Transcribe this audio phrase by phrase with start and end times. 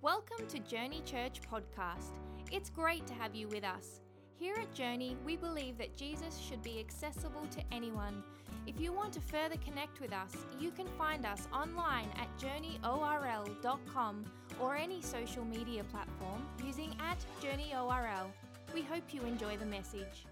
[0.00, 2.12] Welcome to Journey Church Podcast.
[2.52, 4.00] It's great to have you with us.
[4.36, 8.22] Here at Journey, we believe that Jesus should be accessible to anyone.
[8.68, 14.24] If you want to further connect with us, you can find us online at journeyorl.com
[14.60, 18.26] or any social media platform using at journeyorl.
[18.72, 20.26] We hope you enjoy the message.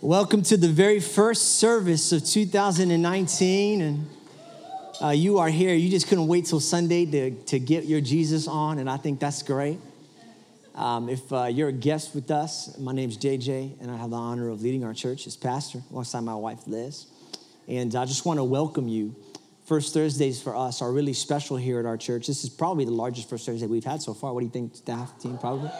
[0.00, 3.82] Welcome to the very first service of 2019.
[3.82, 4.08] And
[5.02, 5.74] uh, you are here.
[5.74, 9.20] You just couldn't wait till Sunday to, to get your Jesus on, and I think
[9.20, 9.78] that's great.
[10.74, 14.16] Um, if uh, you're a guest with us, my name's JJ, and I have the
[14.16, 17.06] honor of leading our church as pastor alongside my wife Liz.
[17.68, 19.16] And I just want to welcome you.
[19.64, 22.26] First Thursdays for us are really special here at our church.
[22.26, 24.32] This is probably the largest First Thursday we've had so far.
[24.32, 25.38] What do you think, staff, team?
[25.38, 25.70] Probably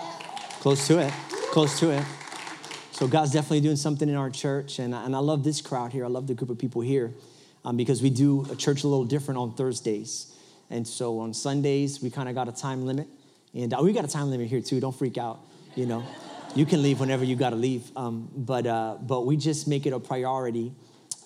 [0.60, 1.12] close to it.
[1.52, 2.04] Close to it.
[2.90, 6.04] So God's definitely doing something in our church, and, and I love this crowd here.
[6.04, 7.14] I love the group of people here
[7.66, 10.32] um, because we do a church a little different on Thursdays.
[10.70, 13.08] And so on Sundays, we kind of got a time limit.
[13.54, 14.78] And uh, we got a time limit here too.
[14.78, 15.40] Don't freak out,
[15.74, 16.04] you know.
[16.54, 17.90] You can leave whenever you got to leave.
[17.96, 20.72] Um, but, uh, but we just make it a priority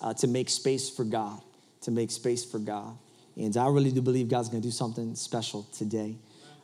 [0.01, 1.39] uh, to make space for God,
[1.81, 2.97] to make space for God.
[3.37, 6.15] And I really do believe God's going to do something special today.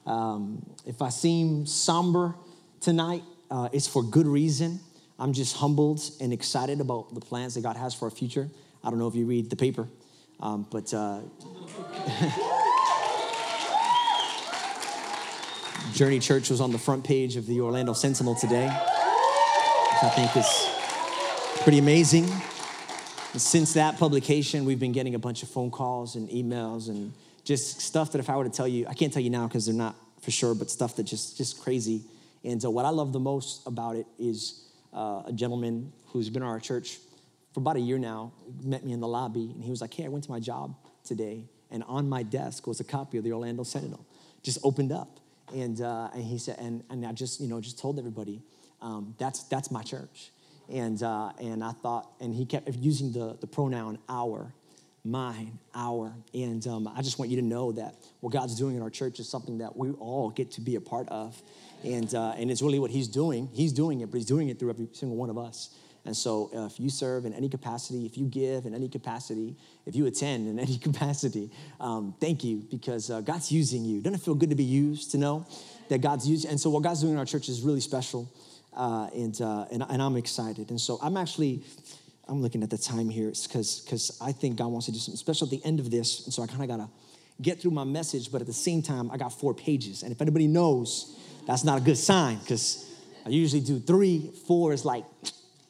[0.07, 2.35] Um, if I seem somber
[2.81, 4.79] tonight, uh, it's for good reason.
[5.19, 8.49] I'm just humbled and excited about the plans that God has for our future.
[8.87, 9.85] I don't know if you read the paper,
[10.39, 11.19] um, but uh,
[15.93, 20.37] Journey Church was on the front page of the Orlando Sentinel today, which I think
[20.37, 20.69] is
[21.63, 22.31] pretty amazing.
[23.33, 27.11] And since that publication, we've been getting a bunch of phone calls and emails and
[27.43, 29.65] just stuff that if I were to tell you, I can't tell you now because
[29.65, 32.03] they're not for sure, but stuff that just just crazy.
[32.45, 34.63] And so, what I love the most about it is
[34.93, 36.99] uh, a gentleman who's been in our church
[37.57, 40.05] for about a year now, met me in the lobby, and he was like, Hey,
[40.05, 43.31] I went to my job today, and on my desk was a copy of the
[43.33, 44.05] Orlando Sentinel,
[44.43, 45.19] just opened up.
[45.51, 48.43] And, uh, and he said, and, and I just, you know, just told everybody,
[48.79, 50.29] um, that's, that's my church.
[50.71, 54.53] And, uh, and I thought, and he kept using the, the pronoun our,
[55.03, 56.13] mine, our.
[56.35, 59.19] And um, I just want you to know that what God's doing in our church
[59.19, 61.41] is something that we all get to be a part of.
[61.83, 63.49] And, uh, and it's really what he's doing.
[63.51, 65.75] He's doing it, but he's doing it through every single one of us.
[66.07, 69.57] And so, uh, if you serve in any capacity, if you give in any capacity,
[69.85, 71.51] if you attend in any capacity,
[71.81, 73.99] um, thank you because uh, God's using you.
[73.99, 75.45] Doesn't it feel good to be used, to know
[75.89, 76.49] that God's using?
[76.49, 78.31] And so, what God's doing in our church is really special,
[78.73, 80.69] uh, and, uh, and, and I'm excited.
[80.71, 81.63] And so, I'm actually.
[82.29, 85.15] I'm looking at the time here because because I think God wants to do something
[85.15, 86.89] special at the end of this, and so I kind of gotta
[87.41, 90.21] get through my message, but at the same time, I got four pages, and if
[90.21, 91.17] anybody knows,
[91.47, 92.85] that's not a good sign because
[93.25, 95.05] I usually do three, four is like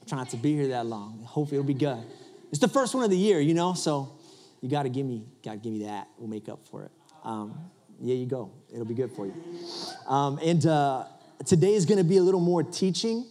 [0.08, 1.22] try not to be here that long.
[1.24, 2.04] Hopefully it'll be good.
[2.50, 4.14] It's the first one of the year, you know, so
[4.62, 6.08] you got to give me, got to give me that.
[6.18, 6.92] We'll make up for it.
[7.24, 7.58] Um,
[8.00, 8.52] yeah, you go.
[8.72, 9.34] It'll be good for you.
[10.08, 11.06] Um, and uh,
[11.46, 13.26] today is to be a little more teaching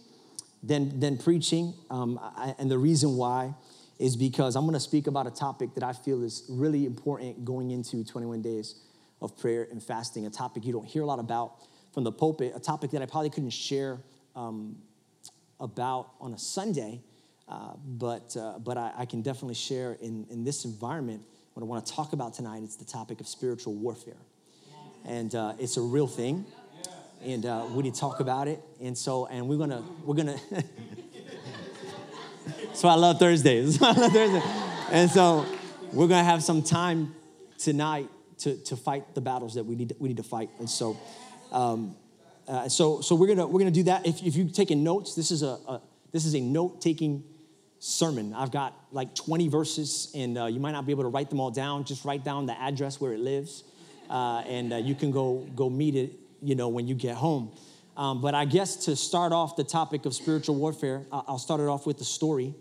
[0.63, 3.53] than than preaching, um, I, and the reason why
[3.99, 7.71] is because I'm to speak about a topic that I feel is really important going
[7.71, 8.75] into 21 days
[9.21, 10.25] of prayer and fasting.
[10.25, 11.55] A topic you don't hear a lot about
[11.93, 12.53] from the pulpit.
[12.55, 13.99] A topic that I probably couldn't share
[14.35, 14.77] um,
[15.59, 17.01] about on a Sunday,
[17.47, 21.23] uh, but, uh, but I, I, can definitely share in, in this environment
[21.53, 22.61] what I want to talk about tonight.
[22.63, 24.17] It's the topic of spiritual warfare.
[25.05, 26.45] And uh, it's a real thing.
[27.23, 28.59] And uh, we need to talk about it.
[28.81, 30.37] And so, and we're gonna, we're gonna,
[32.73, 33.81] so I love Thursdays.
[33.81, 34.43] I love Thursdays.
[34.91, 35.45] And so
[35.93, 37.15] we're gonna have some time
[37.57, 38.09] tonight
[38.39, 40.49] to, to fight the battles that we need, we need to fight.
[40.59, 40.97] And so,
[41.51, 41.95] um,
[42.47, 44.07] uh, so, so we're gonna we're gonna do that.
[44.07, 45.81] If, if you've taken notes, this is a, a
[46.13, 47.23] this is a note taking
[47.79, 48.33] sermon.
[48.33, 51.39] I've got like 20 verses, and uh, you might not be able to write them
[51.39, 51.83] all down.
[51.83, 53.63] Just write down the address where it lives,
[54.09, 56.13] uh, and uh, you can go go meet it.
[56.41, 57.51] You know when you get home.
[57.97, 61.67] Um, but I guess to start off the topic of spiritual warfare, I'll start it
[61.67, 62.53] off with a story,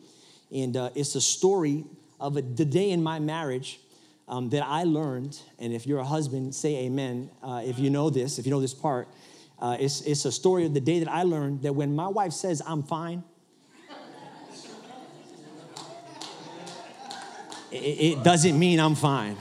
[0.50, 1.84] and uh, it's a story
[2.18, 3.78] of a, the day in my marriage
[4.26, 5.38] um, that I learned.
[5.58, 7.30] And if you're a husband, say Amen.
[7.42, 9.08] Uh, if you know this, if you know this part
[9.58, 12.32] uh, it's, it's a story of the day that I learned that when my wife
[12.32, 13.24] says I'm fine,
[17.70, 19.36] it, it doesn't mean I'm fine.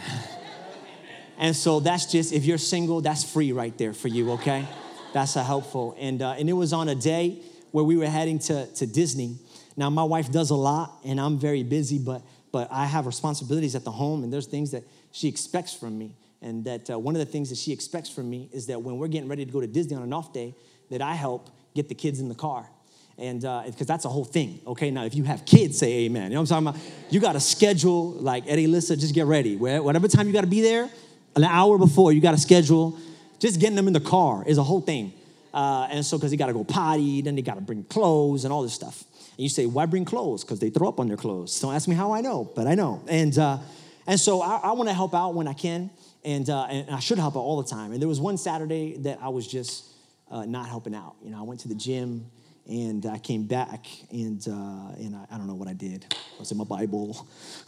[1.37, 4.65] And so that's just, if you're single, that's free right there for you, okay?
[5.13, 5.95] That's a helpful.
[5.99, 7.41] And, uh, and it was on a day
[7.71, 9.37] where we were heading to, to Disney.
[9.75, 12.21] Now, my wife does a lot, and I'm very busy, but,
[12.53, 16.15] but I have responsibilities at the home, and there's things that she expects from me
[16.41, 18.97] and that uh, one of the things that she expects from me is that when
[18.97, 20.55] we're getting ready to go to Disney on an off day,
[20.91, 22.69] that I help get the kids in the car.
[23.17, 24.91] And because uh, that's a whole thing, okay?
[24.91, 26.23] Now, if you have kids, say amen.
[26.23, 27.11] You know what I'm talking about?
[27.11, 29.55] You got to schedule, like Eddie Lissa, just get ready.
[29.55, 30.89] Whatever time you got to be there,
[31.35, 32.97] an hour before, you got to schedule
[33.39, 35.13] Just getting them in the car is a whole thing.
[35.53, 38.43] Uh, and so, because they got to go potty, then they got to bring clothes
[38.43, 39.03] and all this stuff.
[39.31, 40.43] And you say, why bring clothes?
[40.43, 41.59] Because they throw up on their clothes.
[41.59, 43.01] Don't ask me how I know, but I know.
[43.07, 43.59] And, uh,
[44.07, 45.89] and so I, I want to help out when I can,
[46.25, 47.91] and, uh, and I should help out all the time.
[47.91, 49.85] And there was one Saturday that I was just
[50.29, 51.15] uh, not helping out.
[51.23, 52.25] You know, I went to the gym
[52.67, 56.03] and I came back and, uh, and I, I, don't know what I did.
[56.11, 57.27] I was in my Bible,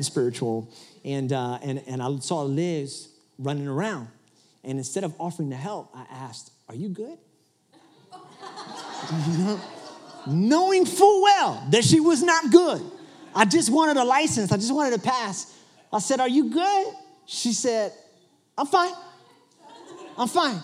[0.00, 0.72] spiritual.
[1.04, 4.08] And, uh, and, and I saw Liz running around.
[4.64, 7.18] And instead of offering to help, I asked, Are you good?
[10.26, 12.82] Knowing full well that she was not good.
[13.34, 15.54] I just wanted a license, I just wanted to pass.
[15.92, 16.86] I said, Are you good?
[17.26, 17.92] She said,
[18.56, 18.92] I'm fine.
[20.16, 20.60] I'm fine.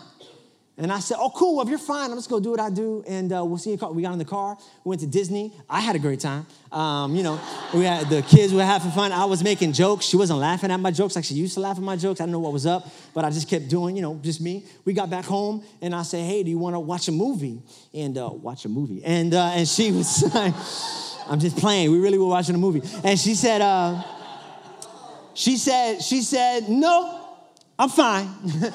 [0.79, 1.57] And I said, Oh, cool.
[1.57, 3.73] Well, if you're fine, I'm just gonna do what I do, and uh, we'll see
[3.73, 3.77] you.
[3.93, 4.57] We got in the car.
[4.85, 5.53] We went to Disney.
[5.69, 6.47] I had a great time.
[6.73, 7.39] Um, you know,
[7.75, 9.13] we had the kids were having fun.
[9.13, 10.07] I was making jokes.
[10.07, 12.21] She wasn't laughing at my jokes like she used to laugh at my jokes.
[12.21, 14.65] I didn't know what was up, but I just kept doing, you know, just me.
[14.87, 17.61] We got back home, and I said, Hey, do you want to watch a movie?
[17.93, 19.05] And uh, watch a movie.
[19.05, 20.55] And uh, and she was like,
[21.29, 21.93] I'm just playing.
[21.93, 22.81] We really were watching a movie.
[23.05, 24.03] And she said, uh,
[25.35, 27.21] she said, she said, No,
[27.79, 28.29] I'm fine.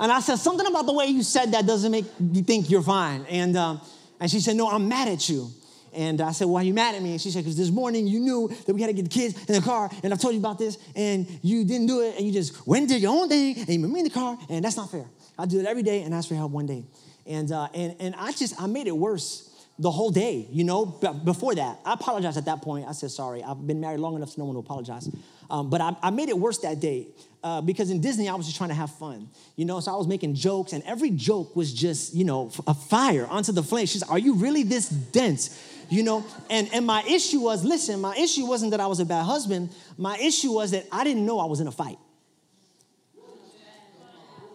[0.00, 2.82] And I said, something about the way you said that doesn't make you think you're
[2.82, 3.26] fine.
[3.28, 3.80] And, um,
[4.20, 5.50] and she said, no, I'm mad at you.
[5.92, 7.12] And I said, why are you mad at me?
[7.12, 9.48] And she said, because this morning you knew that we had to get the kids
[9.48, 12.26] in the car, and I've told you about this, and you didn't do it, and
[12.26, 14.38] you just went and did your own thing, and you put me in the car,
[14.48, 15.06] and that's not fair.
[15.38, 16.84] I do it every day and ask for help one day.
[17.26, 20.84] And, uh, and, and I just, I made it worse the whole day, you know,
[20.84, 21.78] before that.
[21.84, 22.86] I apologized at that point.
[22.86, 25.08] I said, sorry, I've been married long enough to know when to apologize.
[25.50, 27.08] Um, but I, I, made it worse that day
[27.42, 29.96] uh, because in Disney, I was just trying to have fun, you know, so I
[29.96, 33.86] was making jokes, and every joke was just, you know, a fire onto the flame.
[33.86, 35.58] She's, Are you really this dense?
[35.88, 39.06] You know, and, and my issue was listen, my issue wasn't that I was a
[39.06, 41.98] bad husband, my issue was that I didn't know I was in a fight.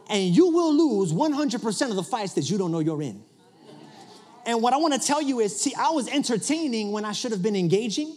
[0.10, 3.24] And you will lose 100% of the fights that you don't know you're in.
[4.46, 7.32] And what I want to tell you is see, I was entertaining when I should
[7.32, 8.16] have been engaging.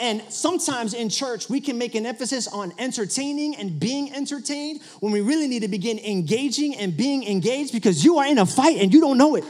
[0.00, 5.12] And sometimes in church, we can make an emphasis on entertaining and being entertained when
[5.12, 8.78] we really need to begin engaging and being engaged because you are in a fight
[8.78, 9.44] and you don't know it.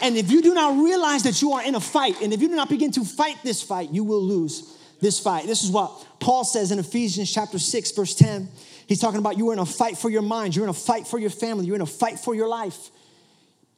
[0.00, 2.48] And if you do not realize that you are in a fight, and if you
[2.48, 5.46] do not begin to fight this fight, you will lose this fight.
[5.46, 5.90] This is what
[6.20, 8.48] Paul says in Ephesians chapter 6, verse 10.
[8.86, 11.06] He's talking about you are in a fight for your mind, you're in a fight
[11.06, 12.90] for your family, you're in a fight for your life.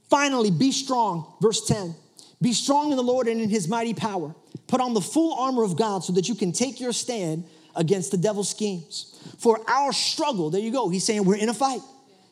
[0.08, 1.94] Finally, be strong, verse 10.
[2.42, 4.34] Be strong in the Lord and in his mighty power.
[4.70, 7.42] Put on the full armor of God so that you can take your stand
[7.74, 9.20] against the devil's schemes.
[9.38, 11.80] For our struggle, there you go, he's saying we're in a fight,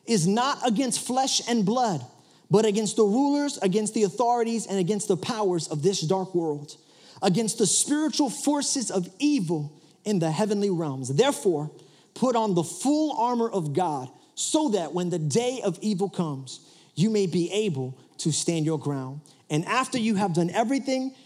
[0.07, 2.01] is not against flesh and blood,
[2.49, 6.77] but against the rulers, against the authorities, and against the powers of this dark world,
[7.23, 9.73] against the spiritual forces of evil
[10.05, 11.09] in the heavenly realms.
[11.09, 11.73] Therefore,
[12.15, 16.61] put on the full armor of God so that when the day of evil comes,
[16.95, 19.23] you may be able to stand your ground.
[19.51, 21.17] And after you have done everything,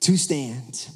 [0.00, 0.88] to stand.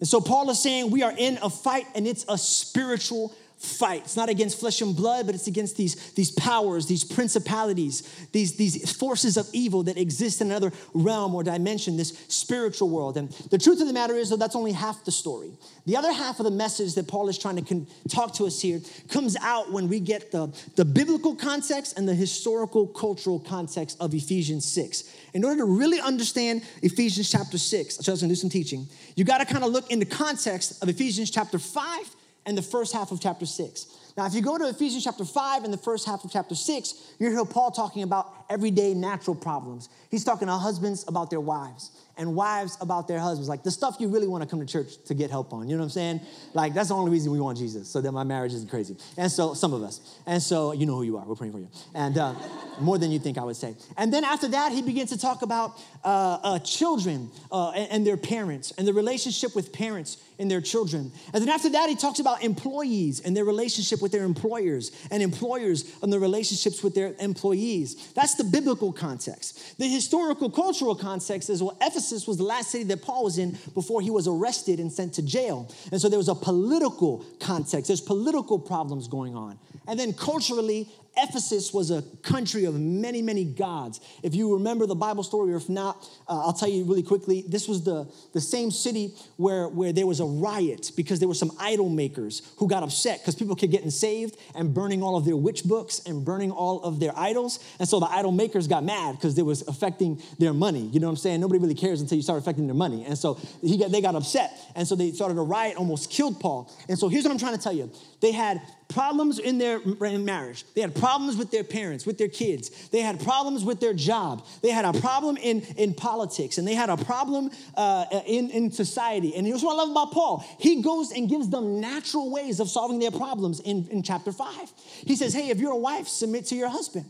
[0.00, 4.02] And so Paul is saying we are in a fight and it's a spiritual fight.
[4.04, 8.56] It's not against flesh and blood, but it's against these, these powers, these principalities, these,
[8.56, 13.18] these forces of evil that exist in another realm or dimension, this spiritual world.
[13.18, 15.52] And the truth of the matter is, though, that's only half the story.
[15.84, 18.62] The other half of the message that Paul is trying to con- talk to us
[18.62, 18.80] here
[19.10, 20.46] comes out when we get the,
[20.76, 25.04] the biblical context and the historical cultural context of Ephesians 6.
[25.34, 28.88] In order to really understand Ephesians chapter 6, so I was gonna do some teaching,
[29.16, 32.16] you gotta kind of look in the context of Ephesians chapter 5
[32.46, 33.86] and the first half of chapter 6.
[34.16, 36.94] Now, if you go to Ephesians chapter 5 and the first half of chapter 6,
[37.18, 39.88] you hear Paul talking about everyday natural problems.
[40.10, 43.48] He's talking to husbands about their wives and wives about their husbands.
[43.48, 45.68] Like the stuff you really want to come to church to get help on.
[45.68, 46.20] You know what I'm saying?
[46.52, 48.96] Like that's the only reason we want Jesus, so that my marriage isn't crazy.
[49.16, 50.18] And so, some of us.
[50.26, 51.24] And so, you know who you are.
[51.24, 51.68] We're praying for you.
[51.94, 52.34] And uh,
[52.80, 53.74] more than you think I would say.
[53.96, 58.06] And then after that, he begins to talk about uh, uh, children uh, and, and
[58.06, 61.12] their parents and the relationship with parents and their children.
[61.32, 65.22] And then after that, he talks about employees and their relationship with their employers and
[65.22, 68.12] employers and their relationships with their employees.
[68.14, 69.78] That's the biblical context.
[69.78, 73.36] The historical cultural context is well, Ephesus Ephesus was the last city that Paul was
[73.36, 75.70] in before he was arrested and sent to jail.
[75.92, 79.58] And so there was a political context, there's political problems going on.
[79.86, 84.00] And then culturally, Ephesus was a country of many, many gods.
[84.22, 87.44] If you remember the Bible story, or if not, uh, I'll tell you really quickly.
[87.46, 91.34] This was the, the same city where, where there was a riot because there were
[91.34, 95.24] some idol makers who got upset because people kept getting saved and burning all of
[95.24, 97.58] their witch books and burning all of their idols.
[97.78, 100.86] And so the idol makers got mad because it was affecting their money.
[100.92, 101.40] You know what I'm saying?
[101.40, 103.04] Nobody really cares until you start affecting their money.
[103.04, 104.52] And so he got, they got upset.
[104.76, 106.70] And so they started a riot, almost killed Paul.
[106.88, 107.90] And so here's what I'm trying to tell you
[108.20, 109.80] they had problems in their
[110.18, 110.64] marriage.
[110.74, 112.88] They had problems with their parents, with their kids.
[112.88, 114.46] They had problems with their job.
[114.62, 118.70] They had a problem in, in politics, and they had a problem uh, in, in
[118.70, 119.34] society.
[119.36, 120.44] And here's what I love about Paul.
[120.58, 124.72] He goes and gives them natural ways of solving their problems in, in chapter 5.
[125.06, 127.06] He says, hey, if you're a wife, submit to your husband.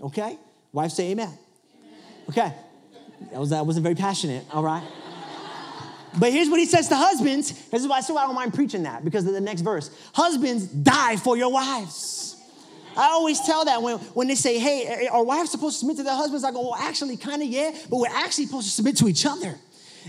[0.00, 0.38] Okay?
[0.72, 1.28] Wife say amen.
[1.28, 2.00] amen.
[2.28, 2.54] Okay.
[3.30, 4.82] That, was, that wasn't very passionate, all right?
[6.18, 7.52] But here's what he says to husbands.
[7.68, 9.90] This is why I say I don't mind preaching that because of the next verse.
[10.12, 12.36] Husbands, die for your wives.
[12.96, 16.02] I always tell that when, when they say, hey, are wives supposed to submit to
[16.02, 16.44] their husbands?
[16.44, 19.24] I go, well, actually, kind of, yeah, but we're actually supposed to submit to each
[19.24, 19.58] other.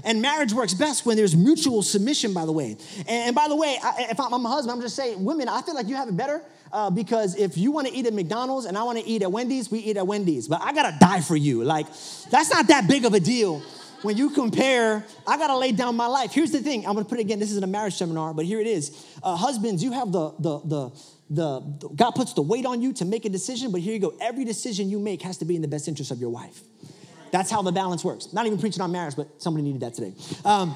[0.03, 2.77] And marriage works best when there's mutual submission, by the way.
[2.99, 5.47] And, and by the way, I, if I'm, I'm, a husband, I'm just saying, women,
[5.47, 6.41] I feel like you have it better
[6.71, 9.31] uh, because if you want to eat at McDonald's and I want to eat at
[9.31, 10.47] Wendy's, we eat at Wendy's.
[10.47, 11.63] But I gotta die for you.
[11.63, 11.85] Like,
[12.31, 13.61] that's not that big of a deal
[14.03, 16.31] when you compare, I gotta lay down my life.
[16.31, 16.85] Here's the thing.
[16.85, 17.39] I'm gonna put it again.
[17.39, 19.05] This isn't a marriage seminar, but here it is.
[19.23, 20.91] Uh, husbands, you have the the the
[21.29, 21.59] the
[21.95, 24.13] God puts the weight on you to make a decision, but here you go.
[24.21, 26.61] Every decision you make has to be in the best interest of your wife.
[27.31, 28.31] That's how the balance works.
[28.31, 30.13] Not even preaching on marriage, but somebody needed that today.
[30.45, 30.75] Um,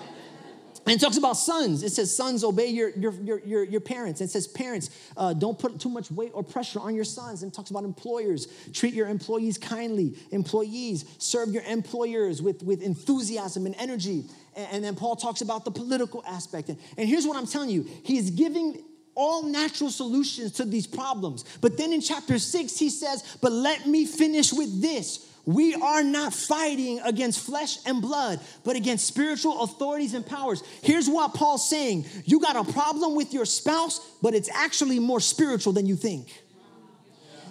[0.87, 1.83] and it talks about sons.
[1.83, 3.13] It says, sons, obey your, your,
[3.45, 4.21] your, your, parents.
[4.21, 7.43] It says, parents, uh, don't put too much weight or pressure on your sons.
[7.43, 8.47] And it talks about employers.
[8.71, 10.15] Treat your employees kindly.
[10.31, 14.23] Employees, serve your employers with, with enthusiasm and energy.
[14.55, 16.69] And, and then Paul talks about the political aspect.
[16.69, 18.81] And, and here's what I'm telling you He is giving
[19.13, 21.43] all natural solutions to these problems.
[21.59, 26.03] But then in chapter six, he says, But let me finish with this we are
[26.03, 30.61] not fighting against flesh and blood, but against spiritual authorities and powers.
[30.83, 35.21] Here's what Paul's saying You got a problem with your spouse, but it's actually more
[35.21, 36.43] spiritual than you think.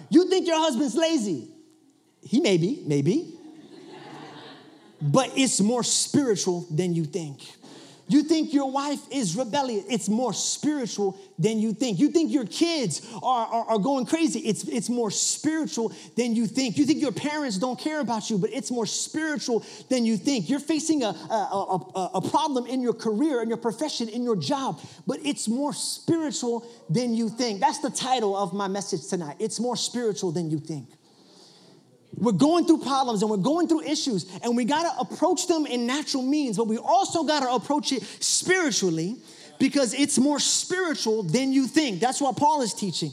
[0.09, 1.49] You think your husband's lazy.
[2.21, 3.33] He may be, maybe.
[5.01, 7.41] But it's more spiritual than you think.
[8.09, 9.85] You think your wife is rebellious.
[9.89, 11.99] It's more spiritual than you think.
[11.99, 14.39] You think your kids are, are, are, going crazy.
[14.39, 16.77] It's, it's more spiritual than you think.
[16.77, 20.49] You think your parents don't care about you, but it's more spiritual than you think.
[20.49, 24.35] You're facing a, a, a, a problem in your career, in your profession, in your
[24.35, 27.59] job, but it's more spiritual than you think.
[27.59, 29.35] That's the title of my message tonight.
[29.39, 30.96] It's more spiritual than you think.
[32.15, 35.65] We're going through problems and we're going through issues, and we got to approach them
[35.65, 39.17] in natural means, but we also got to approach it spiritually
[39.59, 41.99] because it's more spiritual than you think.
[41.99, 43.11] That's what Paul is teaching.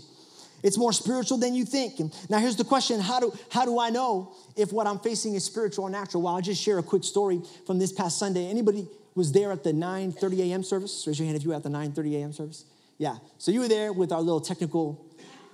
[0.63, 2.01] It's more spiritual than you think.
[2.01, 5.35] And now here's the question, how do how do I know if what I'm facing
[5.35, 6.23] is spiritual or natural?
[6.23, 8.49] Well, I'll just share a quick story from this past Sunday.
[8.49, 10.63] Anybody was there at the 9:30 a.m.
[10.63, 11.05] service?
[11.07, 12.33] Raise your hand if you were at the 9:30 a.m.
[12.33, 12.65] service.
[12.97, 13.17] Yeah.
[13.37, 15.05] So you were there with our little technical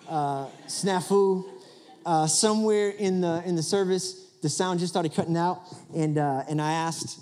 [0.08, 1.44] uh, snafu
[2.06, 5.62] uh, somewhere in the in the service, the sound just started cutting out,
[5.94, 7.20] and uh, and I asked.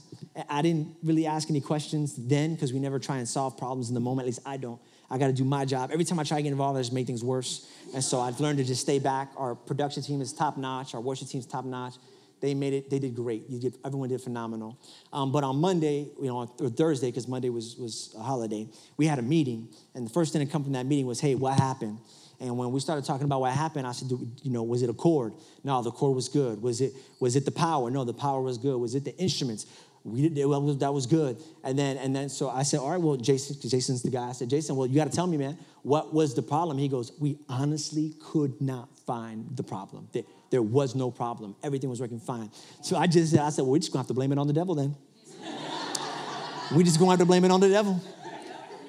[0.49, 3.95] I didn't really ask any questions then because we never try and solve problems in
[3.95, 4.27] the moment.
[4.27, 4.81] At least I don't.
[5.11, 5.91] I got to do my job.
[5.93, 7.69] Every time I try to get involved, I just make things worse.
[7.93, 9.33] And so I've learned to just stay back.
[9.37, 10.95] Our production team is top notch.
[10.95, 11.95] Our worship team is top notch.
[12.41, 12.91] They made it.
[12.91, 13.49] They did great.
[13.49, 13.79] You did.
[13.85, 14.79] Everyone did phenomenal.
[15.13, 19.07] Um, but on Monday, you know, or Thursday, because Monday was was a holiday, we
[19.07, 21.59] had a meeting, and the first thing that come from that meeting was, "Hey, what
[21.59, 21.99] happened?"
[22.41, 24.95] And when we started talking about what happened, I said, you know, was it a
[24.95, 25.33] cord?
[25.65, 26.63] No, the cord was good.
[26.63, 27.91] Was it was it the power?
[27.91, 28.77] No, the power was good.
[28.77, 29.67] Was it the instruments?
[30.05, 31.43] We did, well, that was good.
[31.65, 34.29] And then and then so I said, all right, well, Jason, Jason's the guy.
[34.29, 36.79] I said, Jason, well, you got to tell me, man, what was the problem?
[36.79, 40.09] He goes, we honestly could not find the problem.
[40.51, 41.55] There, was no problem.
[41.63, 42.51] Everything was working fine.
[42.83, 44.47] So I just said, I said, well, we're just gonna have to blame it on
[44.47, 44.95] the devil then.
[46.75, 48.01] we just gonna have to blame it on the devil.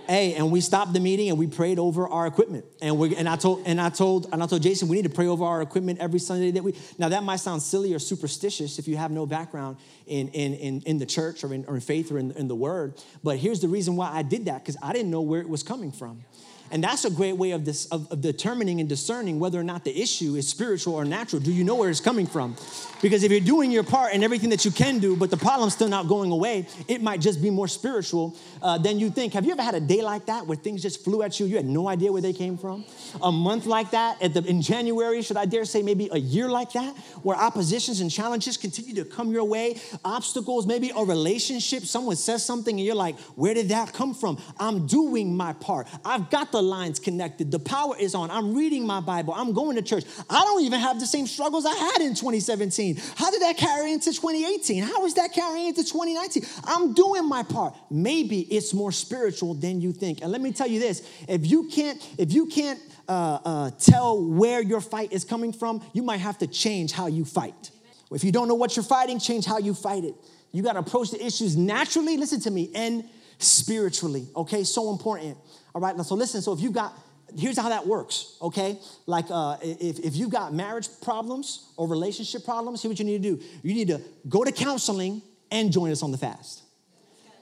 [0.09, 2.65] Hey, and we stopped the meeting and we prayed over our equipment.
[2.81, 5.09] And we and I told and I told and I told Jason we need to
[5.09, 6.73] pray over our equipment every Sunday that we.
[6.97, 10.81] Now that might sound silly or superstitious if you have no background in in in,
[10.87, 12.95] in the church or in, or in faith or in, in the Word.
[13.23, 15.61] But here's the reason why I did that because I didn't know where it was
[15.61, 16.23] coming from.
[16.71, 19.83] And that's a great way of, this, of, of, determining and discerning whether or not
[19.83, 21.41] the issue is spiritual or natural.
[21.41, 22.55] Do you know where it's coming from?
[23.01, 25.73] Because if you're doing your part and everything that you can do, but the problem's
[25.73, 29.33] still not going away, it might just be more spiritual uh, than you think.
[29.33, 31.45] Have you ever had a day like that where things just flew at you?
[31.45, 32.85] You had no idea where they came from?
[33.21, 36.49] A month like that, at the, in January, should I dare say maybe a year
[36.49, 41.83] like that, where oppositions and challenges continue to come your way, obstacles, maybe a relationship,
[41.83, 44.37] someone says something and you're like, where did that come from?
[44.59, 45.87] I'm doing my part.
[46.03, 47.51] I've got the the lines connected.
[47.51, 48.29] The power is on.
[48.29, 49.33] I'm reading my Bible.
[49.33, 50.03] I'm going to church.
[50.29, 52.97] I don't even have the same struggles I had in 2017.
[53.15, 54.83] How did that carry into 2018?
[54.83, 56.43] How is that carrying into 2019?
[56.65, 57.75] I'm doing my part.
[57.89, 60.21] Maybe it's more spiritual than you think.
[60.21, 64.21] And let me tell you this: if you can't, if you can't uh, uh, tell
[64.21, 67.71] where your fight is coming from, you might have to change how you fight.
[68.11, 70.15] If you don't know what you're fighting, change how you fight it.
[70.51, 72.17] You got to approach the issues naturally.
[72.17, 73.05] Listen to me and
[73.39, 74.27] spiritually.
[74.35, 75.37] Okay, so important.
[75.73, 76.41] All right, now so listen.
[76.41, 76.93] So if you've got
[77.37, 78.77] here's how that works, okay?
[79.05, 83.23] Like uh, if, if you've got marriage problems or relationship problems, here's what you need
[83.23, 83.43] to do.
[83.63, 86.63] You need to go to counseling and join us on the fast.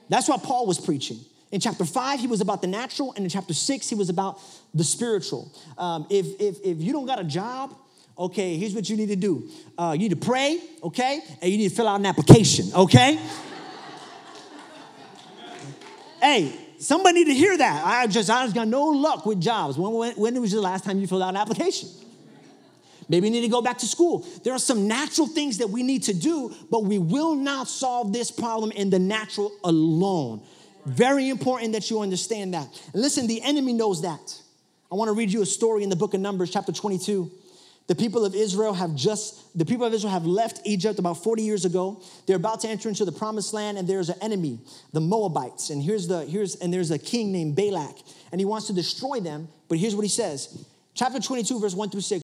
[0.09, 1.19] That's what Paul was preaching.
[1.51, 4.39] In chapter five, he was about the natural, and in chapter six, he was about
[4.73, 5.51] the spiritual.
[5.77, 7.73] Um, if, if, if you don't got a job,
[8.17, 11.57] okay, here's what you need to do uh, you need to pray, okay, and you
[11.57, 13.19] need to fill out an application, okay?
[16.21, 17.85] Hey, somebody need to hear that.
[17.85, 19.77] I just, I just got no luck with jobs.
[19.77, 21.89] When, when, when was the last time you filled out an application?
[23.09, 24.25] Maybe you need to go back to school.
[24.43, 28.11] There are some natural things that we need to do, but we will not solve
[28.11, 30.41] this problem in the natural alone.
[30.85, 32.67] Very important that you understand that.
[32.93, 34.41] And listen, the enemy knows that.
[34.91, 37.29] I want to read you a story in the book of Numbers, chapter 22.
[37.87, 41.41] The people of Israel have just, the people of Israel have left Egypt about 40
[41.41, 42.01] years ago.
[42.25, 44.59] They're about to enter into the promised land, and there's an enemy,
[44.91, 45.69] the Moabites.
[45.69, 47.95] And here's the, here's, and there's a king named Balak,
[48.31, 49.47] and he wants to destroy them.
[49.69, 50.65] But here's what he says.
[50.95, 52.21] Chapter 22, verse 1 through 6.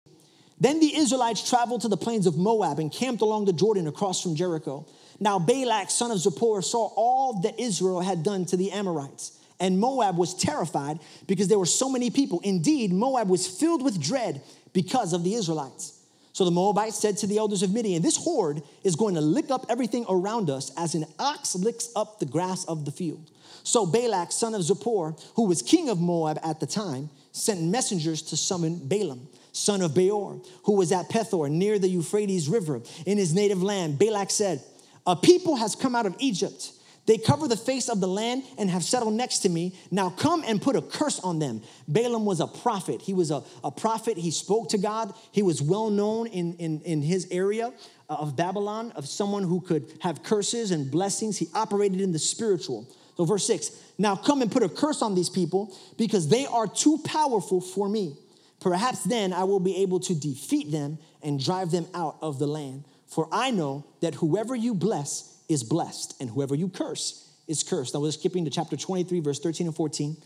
[0.60, 4.22] Then the Israelites traveled to the plains of Moab and camped along the Jordan across
[4.22, 4.86] from Jericho.
[5.20, 9.40] Now Balak, son of Zippor, saw all that Israel had done to the Amorites.
[9.60, 12.42] And Moab was terrified because there were so many people.
[12.44, 14.42] Indeed, Moab was filled with dread
[14.74, 16.00] because of the Israelites.
[16.34, 19.52] So the Moabites said to the elders of Midian, This horde is going to lick
[19.52, 23.30] up everything around us as an ox licks up the grass of the field.
[23.64, 28.22] So Balak, son of Zippor, who was king of Moab at the time, sent messengers
[28.24, 33.18] to summon Balaam, son of Beor, who was at Pethor near the Euphrates River in
[33.18, 34.00] his native land.
[34.00, 34.62] Balak said,
[35.06, 36.72] A people has come out of Egypt
[37.06, 39.76] they cover the face of the land and have settled next to me.
[39.92, 41.62] Now come and put a curse on them.
[41.88, 43.02] Balaam was a prophet.
[43.02, 44.18] He was a, a prophet.
[44.18, 45.14] He spoke to God.
[45.32, 47.74] He was well known in, in, in his area
[48.10, 51.38] of Babylon, of someone who could have curses and blessings.
[51.38, 52.88] He operated in the spiritual.
[53.18, 56.68] So, verse six now come and put a curse on these people because they are
[56.68, 58.18] too powerful for me.
[58.60, 62.48] Perhaps then I will be able to defeat them and drive them out of the
[62.48, 62.86] land.
[63.08, 67.94] For I know that whoever you bless, is blessed, and whoever you curse is cursed.
[67.94, 70.18] Now we're skipping to chapter 23, verse 13 and 14.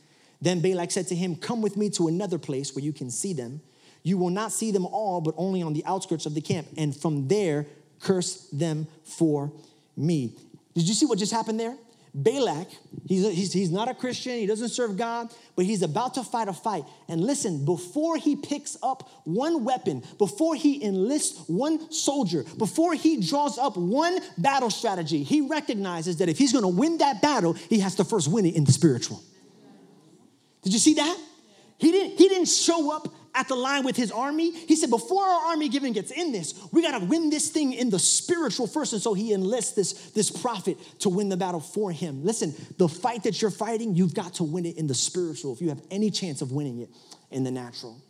[0.41, 3.33] Then Balak said to him, Come with me to another place where you can see
[3.33, 3.61] them.
[4.03, 6.67] You will not see them all, but only on the outskirts of the camp.
[6.77, 7.65] And from there,
[7.99, 9.51] curse them for
[9.95, 10.35] me.
[10.75, 11.75] Did you see what just happened there?
[12.19, 12.67] Balak,
[13.05, 16.47] he's, he's, he's not a Christian, he doesn't serve God, but he's about to fight
[16.47, 16.83] a fight.
[17.07, 23.21] And listen, before he picks up one weapon, before he enlists one soldier, before he
[23.21, 27.81] draws up one battle strategy, he recognizes that if he's gonna win that battle, he
[27.81, 29.21] has to first win it in the spiritual.
[30.63, 31.19] Did you see that?
[31.77, 34.51] He didn't, he didn't show up at the line with his army.
[34.51, 37.73] He said, before our army even gets in this, we got to win this thing
[37.73, 38.93] in the spiritual first.
[38.93, 42.23] And so he enlists this, this prophet to win the battle for him.
[42.23, 45.61] Listen, the fight that you're fighting, you've got to win it in the spiritual if
[45.61, 46.89] you have any chance of winning it
[47.29, 48.01] in the natural.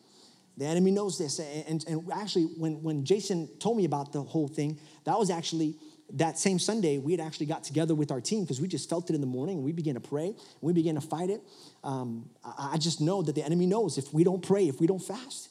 [0.56, 1.40] The enemy knows this.
[1.40, 5.76] And, and actually, when, when Jason told me about the whole thing, that was actually
[6.14, 9.10] that same Sunday, we had actually got together with our team because we just felt
[9.10, 11.42] it in the morning we began to pray we began to fight it.
[11.84, 15.02] Um, I just know that the enemy knows if we don't pray, if we don't
[15.02, 15.50] fast,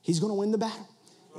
[0.00, 0.88] he's going to win the battle.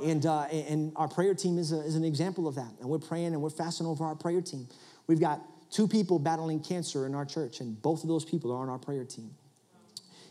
[0.04, 2.70] And, uh, and our prayer team is, a, is an example of that.
[2.80, 4.68] And we're praying and we're fasting over our prayer team.
[5.06, 8.58] We've got two people battling cancer in our church, and both of those people are
[8.58, 9.30] on our prayer team.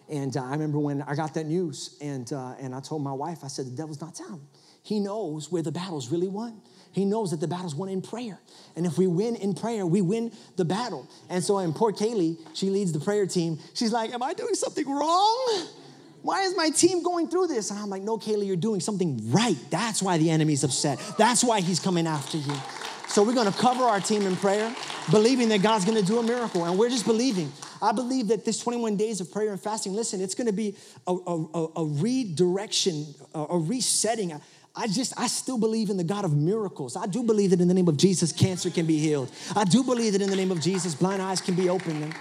[0.10, 3.12] And uh, I remember when I got that news, and, uh, and I told my
[3.12, 4.42] wife, I said, The devil's not down.
[4.84, 6.62] He knows where the battle's really won.
[6.98, 8.40] He knows that the battle's won in prayer.
[8.76, 11.08] And if we win in prayer, we win the battle.
[11.30, 13.60] And so, in poor Kaylee, she leads the prayer team.
[13.76, 15.68] She's like, Am I doing something wrong?
[16.24, 17.70] Why is my team going through this?
[17.70, 19.56] And I'm like, No, Kaylee, you're doing something right.
[19.70, 20.98] That's why the enemy's upset.
[21.20, 22.56] That's why he's coming after you.
[23.08, 24.76] So, we're gonna cover our team in prayer,
[25.12, 26.66] believing that God's gonna do a miracle.
[26.66, 27.52] And we're just believing.
[27.80, 31.14] I believe that this 21 days of prayer and fasting, listen, it's gonna be a,
[31.14, 33.06] a, a redirection,
[33.36, 34.34] a, a resetting.
[34.78, 36.96] I just, I still believe in the God of miracles.
[36.96, 39.32] I do believe that in the name of Jesus, cancer can be healed.
[39.56, 42.04] I do believe that in the name of Jesus, blind eyes can be opened.
[42.04, 42.16] And,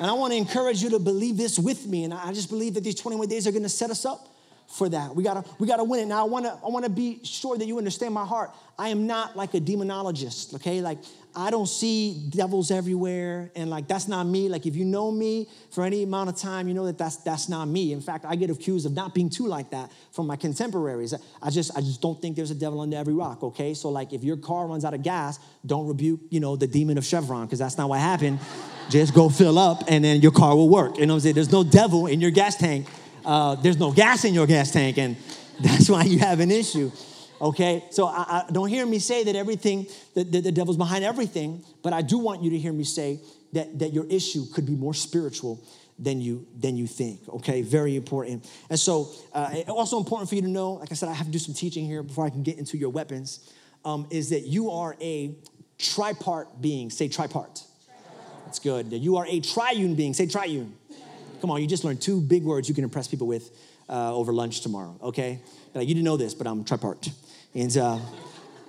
[0.00, 2.04] I want to encourage you to believe this with me.
[2.04, 4.26] And I just believe that these 21 days are going to set us up
[4.72, 5.14] for that.
[5.14, 6.06] We gotta, we gotta win it.
[6.06, 8.50] Now I wanna, I wanna be sure that you understand my heart.
[8.78, 10.80] I am not like a demonologist, okay?
[10.80, 10.98] Like
[11.34, 14.48] I don't see devils everywhere, and like that's not me.
[14.48, 17.48] Like if you know me for any amount of time, you know that that's that's
[17.48, 17.92] not me.
[17.92, 21.14] In fact, I get accused of not being too like that from my contemporaries.
[21.42, 23.42] I just I just don't think there's a devil under every rock.
[23.42, 26.66] Okay, so like if your car runs out of gas, don't rebuke you know the
[26.66, 28.38] demon of Chevron because that's not what happened.
[28.90, 30.98] just go fill up, and then your car will work.
[30.98, 31.34] You know what I'm saying?
[31.34, 32.86] There's no devil in your gas tank.
[33.24, 35.16] Uh, there's no gas in your gas tank, and
[35.60, 36.90] that's why you have an issue.
[37.42, 41.02] Okay, so I, I don't hear me say that everything, that, that the devil's behind
[41.02, 43.20] everything, but I do want you to hear me say
[43.52, 45.60] that, that your issue could be more spiritual
[45.98, 47.62] than you than you think okay?
[47.62, 48.48] Very important.
[48.70, 51.32] And so uh, also important for you to know like i said i have to
[51.32, 53.52] do some teaching here before i can get into your weapons
[53.84, 55.34] um, is that you are a
[55.78, 56.90] tripart being.
[56.90, 57.62] Say tripart.
[58.46, 58.92] That's good.
[58.92, 60.14] You are a triune being.
[60.14, 60.74] Say triune.
[61.42, 63.50] Come on you just learned two big words you can impress people with
[63.88, 65.40] uh, over lunch tomorrow okay?
[65.74, 67.10] Like, you didn't know this but i'm tripart
[67.54, 67.98] and uh,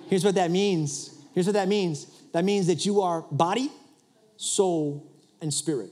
[0.08, 3.70] here's what that means here's what that means that means that you are body
[4.36, 5.90] soul and spirit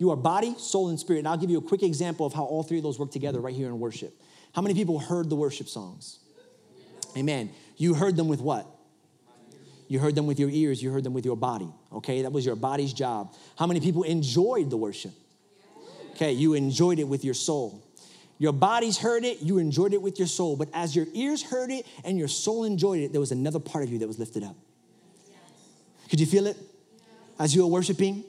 [0.00, 1.20] you are body, soul, and spirit.
[1.20, 3.38] And I'll give you a quick example of how all three of those work together
[3.38, 4.14] right here in worship.
[4.54, 6.20] How many people heard the worship songs?
[7.16, 7.50] Amen.
[7.76, 8.66] You heard them with what?
[9.88, 11.68] You heard them with your ears, you heard them with your body.
[11.92, 13.34] Okay, that was your body's job.
[13.58, 15.12] How many people enjoyed the worship?
[16.12, 17.84] Okay, you enjoyed it with your soul.
[18.40, 20.56] Your bodies heard it, you enjoyed it with your soul.
[20.56, 23.84] But as your ears heard it and your soul enjoyed it, there was another part
[23.84, 24.56] of you that was lifted up.
[26.08, 26.56] Could you feel it
[27.38, 28.24] as you were worshiping?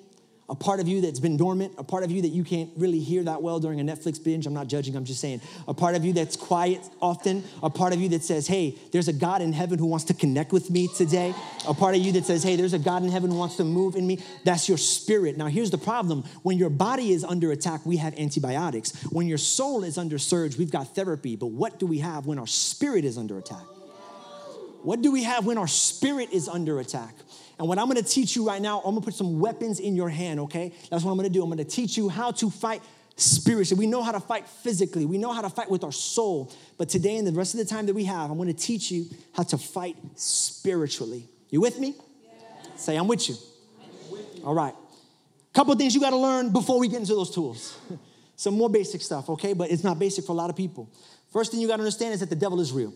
[0.51, 2.99] A part of you that's been dormant, a part of you that you can't really
[2.99, 4.45] hear that well during a Netflix binge.
[4.45, 5.39] I'm not judging, I'm just saying.
[5.65, 9.07] A part of you that's quiet often, a part of you that says, hey, there's
[9.07, 11.33] a God in heaven who wants to connect with me today.
[11.69, 13.63] A part of you that says, hey, there's a God in heaven who wants to
[13.63, 14.19] move in me.
[14.43, 15.37] That's your spirit.
[15.37, 18.91] Now, here's the problem when your body is under attack, we have antibiotics.
[19.03, 21.37] When your soul is under surge, we've got therapy.
[21.37, 23.63] But what do we have when our spirit is under attack?
[24.83, 27.15] What do we have when our spirit is under attack?
[27.61, 30.09] And what I'm gonna teach you right now, I'm gonna put some weapons in your
[30.09, 30.73] hand, okay?
[30.89, 31.43] That's what I'm gonna do.
[31.43, 32.81] I'm gonna teach you how to fight
[33.17, 33.85] spiritually.
[33.85, 36.51] We know how to fight physically, we know how to fight with our soul.
[36.79, 39.05] But today and the rest of the time that we have, I'm gonna teach you
[39.33, 41.29] how to fight spiritually.
[41.51, 41.93] You with me?
[42.23, 42.75] Yeah.
[42.77, 43.35] Say, I'm with you.
[43.79, 44.43] I'm with you.
[44.43, 44.73] All right.
[45.53, 47.77] Couple things you gotta learn before we get into those tools.
[48.37, 49.53] some more basic stuff, okay?
[49.53, 50.89] But it's not basic for a lot of people.
[51.31, 52.91] First thing you gotta understand is that the devil is real.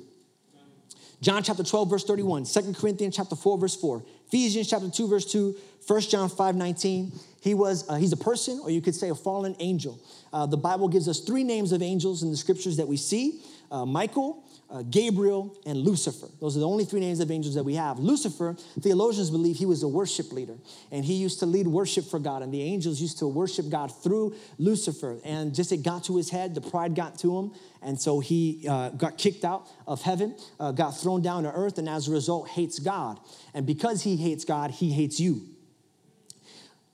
[1.25, 5.25] John chapter 12, verse 31, 2 Corinthians chapter 4, verse 4, Ephesians chapter 2, verse
[5.25, 5.55] 2,
[5.87, 7.11] 1 John 5, 19.
[7.41, 9.99] He was, uh, he's a person, or you could say a fallen angel.
[10.31, 13.41] Uh, the Bible gives us three names of angels in the scriptures that we see
[13.71, 14.43] uh, Michael,
[14.75, 16.27] uh, Gabriel, and Lucifer.
[16.41, 17.97] Those are the only three names of angels that we have.
[17.97, 20.57] Lucifer, theologians believe he was a worship leader,
[20.91, 23.87] and he used to lead worship for God, and the angels used to worship God
[24.03, 25.17] through Lucifer.
[25.23, 28.65] And just it got to his head, the pride got to him, and so he
[28.69, 32.11] uh, got kicked out of heaven, uh, got thrown down to earth, and as a
[32.11, 33.17] result, hates God.
[33.53, 35.41] And because he hates God, he hates you.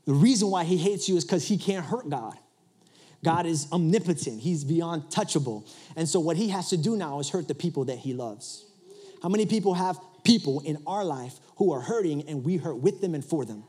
[0.06, 2.38] The reason why he hates you is because he can't hurt God.
[3.24, 5.70] God is omnipotent, He's beyond touchable.
[5.96, 8.66] And so, what He has to do now is hurt the people that He loves.
[9.22, 13.02] How many people have people in our life who are hurting and we hurt with
[13.02, 13.64] them and for them?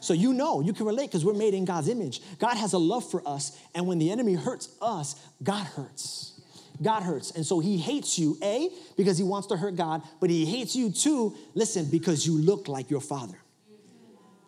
[0.00, 2.20] So, you know, you can relate because we're made in God's image.
[2.38, 6.40] God has a love for us, and when the enemy hurts us, God hurts.
[6.82, 7.30] God hurts.
[7.30, 10.76] And so he hates you, A, because he wants to hurt God, but he hates
[10.76, 13.38] you too, listen, because you look like your father.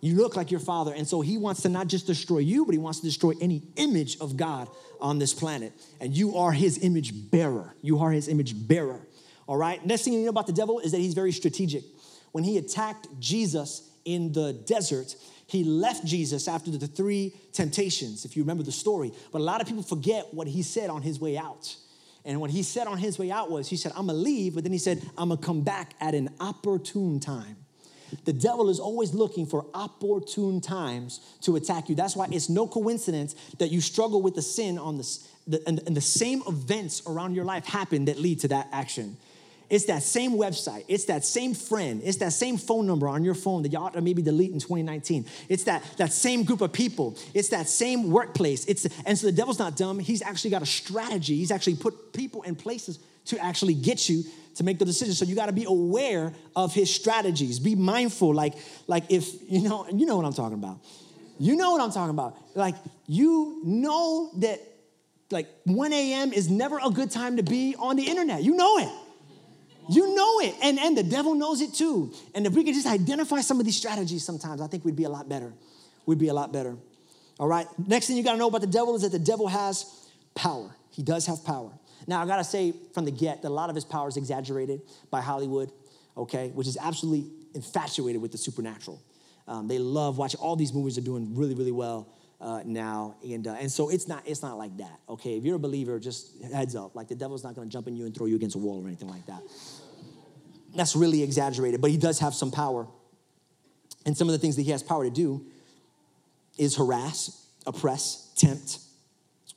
[0.01, 0.95] You look like your father.
[0.95, 3.63] And so he wants to not just destroy you, but he wants to destroy any
[3.77, 4.69] image of God
[5.01, 5.73] on this planet.
[6.01, 7.75] And you are his image bearer.
[7.83, 9.01] You are his image bearer.
[9.47, 9.85] All right?
[9.85, 11.83] Next thing you know about the devil is that he's very strategic.
[12.33, 18.37] When he attacked Jesus in the desert, he left Jesus after the three temptations, if
[18.37, 19.13] you remember the story.
[19.33, 21.75] But a lot of people forget what he said on his way out.
[22.25, 24.63] And what he said on his way out was, he said, I'm gonna leave, but
[24.63, 27.57] then he said, I'm gonna come back at an opportune time.
[28.25, 31.95] The devil is always looking for opportune times to attack you.
[31.95, 35.81] That's why it's no coincidence that you struggle with the sin on this, the, and,
[35.87, 39.17] and the same events around your life happen that lead to that action.
[39.71, 40.85] It's that same website.
[40.89, 42.01] It's that same friend.
[42.03, 44.61] It's that same phone number on your phone that you ought to maybe delete in
[44.61, 45.27] 2019.
[45.49, 47.19] It's that, that same group of people.
[47.35, 48.65] It's that same workplace.
[48.65, 49.99] It's, and so the devil's not dumb.
[49.99, 51.37] He's actually got a strategy.
[51.37, 54.25] He's actually put people in places to actually get you
[54.59, 55.15] to make the decision.
[55.15, 57.61] So you got to be aware of his strategies.
[57.61, 58.35] Be mindful.
[58.35, 58.55] Like,
[58.89, 60.81] like if you know, you know what I'm talking about.
[61.39, 62.37] You know what I'm talking about.
[62.57, 62.75] Like
[63.07, 64.61] you know that
[65.31, 66.33] like 1 a.m.
[66.33, 68.43] is never a good time to be on the internet.
[68.43, 68.89] You know it.
[69.91, 70.55] You know it.
[70.63, 72.13] And, and the devil knows it too.
[72.35, 75.05] And if we could just identify some of these strategies sometimes, I think we'd be
[75.05, 75.53] a lot better.
[76.05, 76.77] We'd be a lot better.
[77.39, 77.67] All right.
[77.87, 79.87] Next thing you got to know about the devil is that the devil has
[80.35, 80.75] power.
[80.91, 81.71] He does have power.
[82.09, 84.81] Now, I gotta say from the get that a lot of his power is exaggerated
[85.11, 85.71] by Hollywood,
[86.17, 89.03] okay, which is absolutely infatuated with the supernatural.
[89.47, 92.09] Um, they love watching all these movies are doing really, really well
[92.41, 94.99] uh, now, and uh, and so it's not it's not like that.
[95.07, 97.95] Okay, if you're a believer, just heads up, like the devil's not gonna jump in
[97.95, 99.43] you and throw you against a wall or anything like that.
[100.75, 102.87] That's really exaggerated, but he does have some power,
[104.07, 105.45] and some of the things that he has power to do
[106.57, 108.79] is harass, oppress, tempt,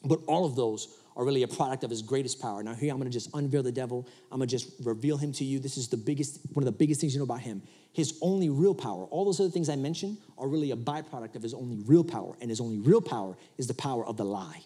[0.04, 2.64] but all of those are really a product of his greatest power.
[2.64, 4.08] Now, here I'm gonna just unveil the devil.
[4.32, 5.60] I'm gonna just reveal him to you.
[5.60, 7.62] This is the biggest, one of the biggest things you know about him.
[7.94, 11.44] His only real power, all those other things I mentioned, are really a byproduct of
[11.44, 12.36] his only real power.
[12.42, 14.64] And his only real power is the power of the lie.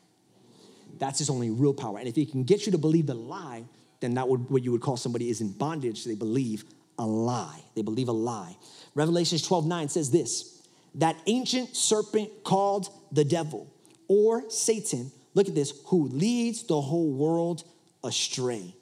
[0.98, 1.98] That's his only real power.
[2.00, 3.66] And if he can get you to believe the lie,
[4.00, 6.06] then that would what you would call somebody is in bondage.
[6.06, 6.64] They believe
[6.98, 7.60] a lie.
[7.76, 8.56] They believe a lie.
[8.94, 10.66] Revelations 12 9 says this
[10.96, 13.68] that ancient serpent called the devil
[14.08, 17.64] or Satan, look at this, who leads the whole world
[18.04, 18.76] astray.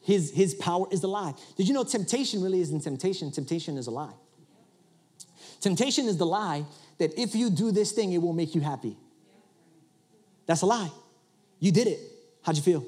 [0.00, 1.34] His, his power is a lie.
[1.56, 3.30] Did you know temptation really isn't temptation?
[3.30, 4.14] Temptation is a lie.
[5.60, 6.64] Temptation is the lie
[6.98, 8.96] that if you do this thing, it will make you happy.
[10.46, 10.90] That's a lie.
[11.60, 12.00] You did it.
[12.42, 12.84] How'd you feel?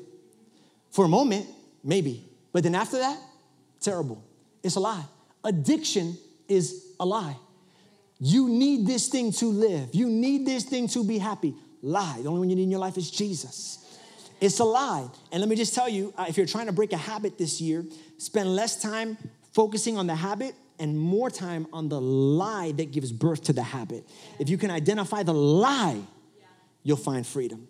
[0.90, 1.46] For a moment,
[1.84, 2.24] maybe.
[2.52, 3.16] But then after that,
[3.80, 4.24] terrible.
[4.62, 5.04] It's a lie.
[5.44, 7.36] Addiction is a lie.
[8.18, 9.90] You need this thing to live.
[9.92, 11.54] You need this thing to be happy.
[11.84, 12.20] Lie.
[12.22, 13.98] The only one you need in your life is Jesus.
[14.40, 15.06] It's a lie.
[15.30, 17.60] And let me just tell you uh, if you're trying to break a habit this
[17.60, 17.84] year,
[18.16, 19.18] spend less time
[19.52, 23.62] focusing on the habit and more time on the lie that gives birth to the
[23.62, 24.08] habit.
[24.38, 26.00] If you can identify the lie,
[26.82, 27.68] you'll find freedom.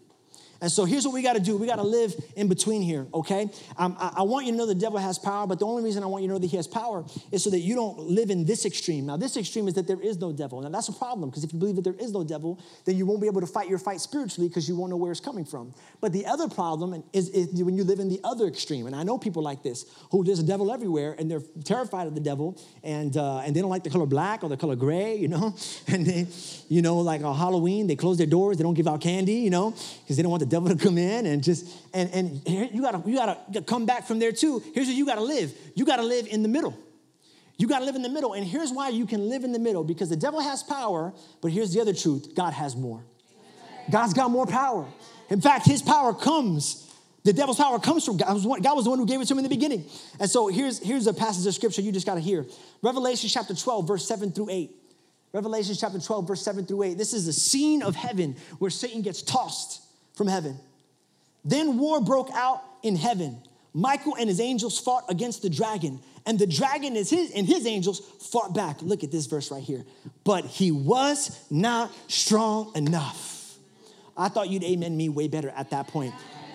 [0.65, 1.59] And so here's what we got to do.
[1.59, 3.51] We got to live in between here, okay?
[3.77, 6.03] Um, I, I, want you to know the devil has power, but the only reason
[6.03, 8.31] I want you to know that he has power is so that you don't live
[8.31, 9.05] in this extreme.
[9.05, 10.63] Now, this extreme is that there is no devil.
[10.63, 13.05] Now, that's a problem because if you believe that there is no devil, then you
[13.05, 15.45] won't be able to fight your fight spiritually because you won't know where it's coming
[15.45, 15.75] from.
[16.01, 18.87] But the other problem is, is when you live in the other extreme.
[18.87, 22.15] And I know people like this who there's a devil everywhere and they're terrified of
[22.15, 25.17] the devil and, uh, and they don't like the color black or the color gray,
[25.17, 25.55] you know?
[25.89, 26.27] And they,
[26.71, 29.51] you know, like on Halloween, they close their doors, they don't give out candy, you
[29.51, 32.81] know, because they don't want the devil to come in and just and and you
[32.81, 34.63] gotta you gotta come back from there too.
[34.73, 35.53] Here's where you gotta live.
[35.75, 36.79] You gotta live in the middle.
[37.57, 38.35] You gotta live in the middle.
[38.35, 41.13] And here's why you can live in the middle because the devil has power,
[41.43, 43.05] but here's the other truth God has more.
[43.91, 44.87] God's got more power.
[45.29, 46.81] In fact, his power comes.
[47.25, 48.29] The devil's power comes from God.
[48.63, 49.87] God was the one who gave it to him in the beginning.
[50.21, 52.45] And so here's, here's a passage of scripture you just got to hear.
[52.83, 54.71] Revelation chapter 12, verse 7 through 8.
[55.33, 56.99] Revelation chapter 12, verse 7 through 8.
[56.99, 59.81] This is the scene of heaven where Satan gets tossed
[60.15, 60.59] from heaven.
[61.45, 63.43] Then war broke out in heaven.
[63.73, 67.67] Michael and his angels fought against the dragon, and the dragon is his, and his
[67.67, 68.81] angels fought back.
[68.81, 69.85] Look at this verse right here.
[70.23, 73.57] But he was not strong enough.
[74.17, 76.15] I thought you'd amen me way better at that point.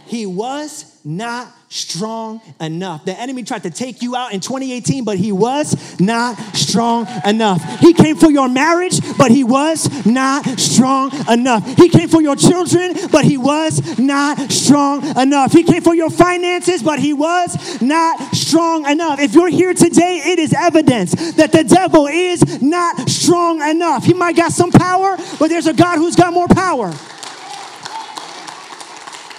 [0.09, 3.05] He was not strong enough.
[3.05, 7.63] The enemy tried to take you out in 2018, but he was not strong enough.
[7.79, 11.65] He came for your marriage, but he was not strong enough.
[11.77, 15.51] He came for your children, but he was not strong enough.
[15.51, 19.19] He came for your finances, but he was not strong enough.
[19.19, 24.05] If you're here today, it is evidence that the devil is not strong enough.
[24.05, 26.93] He might got some power, but there's a God who's got more power.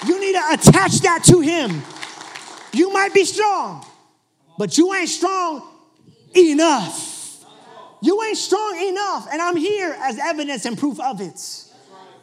[0.06, 1.82] You need to attach that to Him.
[2.72, 3.84] You might be strong,
[4.58, 5.66] but you ain't strong
[6.36, 7.44] enough.
[8.02, 9.28] You ain't strong enough.
[9.30, 11.64] And I'm here as evidence and proof of it.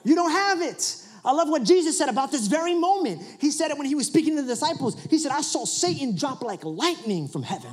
[0.04, 1.04] You don't have it.
[1.24, 3.22] I love what Jesus said about this very moment.
[3.40, 4.98] He said it when he was speaking to the disciples.
[5.10, 7.72] He said, I saw Satan drop like lightning from heaven.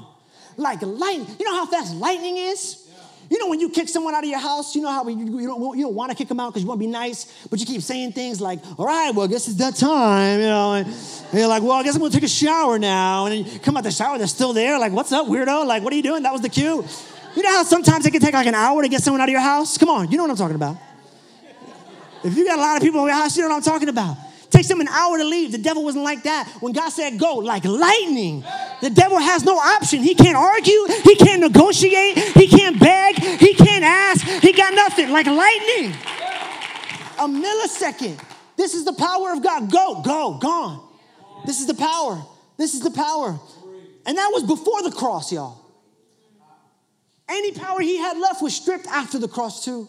[0.56, 1.36] Like lightning.
[1.38, 2.83] You know how fast lightning is?
[3.30, 5.46] You know when you kick someone out of your house, you know how you, you
[5.46, 7.58] don't, you don't want to kick them out because you want to be nice, but
[7.58, 10.74] you keep saying things like, all right, well, I guess it's that time, you know,
[10.74, 13.26] and, and you're like, well, I guess I'm going to take a shower now.
[13.26, 15.66] And you come out the shower, they're still there, like, what's up, weirdo?
[15.66, 16.22] Like, what are you doing?
[16.22, 16.84] That was the cue.
[17.34, 19.32] You know how sometimes it can take like an hour to get someone out of
[19.32, 19.76] your house?
[19.78, 20.76] Come on, you know what I'm talking about.
[22.22, 23.88] If you got a lot of people in your house, you know what I'm talking
[23.88, 24.16] about.
[24.54, 25.50] Takes him an hour to leave.
[25.50, 26.48] The devil wasn't like that.
[26.60, 28.44] When God said go, like lightning,
[28.80, 29.98] the devil has no option.
[29.98, 35.10] He can't argue, he can't negotiate, he can't beg, he can't ask, he got nothing.
[35.10, 35.90] Like lightning.
[37.18, 38.22] A millisecond.
[38.56, 39.72] This is the power of God.
[39.72, 40.88] Go, go, gone.
[41.46, 42.22] This is the power.
[42.56, 43.36] This is the power.
[44.06, 45.58] And that was before the cross, y'all.
[47.28, 49.88] Any power he had left was stripped after the cross, too.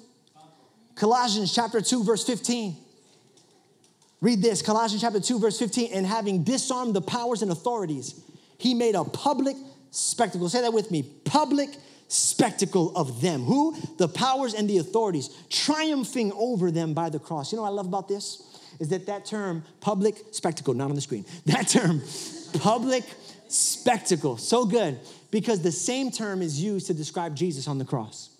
[0.96, 2.78] Colossians chapter 2, verse 15.
[4.26, 5.94] Read this Colossians chapter 2, verse 15.
[5.94, 8.20] And having disarmed the powers and authorities,
[8.58, 9.56] he made a public
[9.92, 10.50] spectacle.
[10.50, 11.70] Say that with me public
[12.08, 13.44] spectacle of them.
[13.44, 13.76] Who?
[14.00, 17.52] The powers and the authorities, triumphing over them by the cross.
[17.52, 18.42] You know what I love about this?
[18.80, 22.02] Is that that term, public spectacle, not on the screen, that term,
[22.58, 23.04] public
[23.48, 24.98] spectacle, so good
[25.30, 28.32] because the same term is used to describe Jesus on the cross.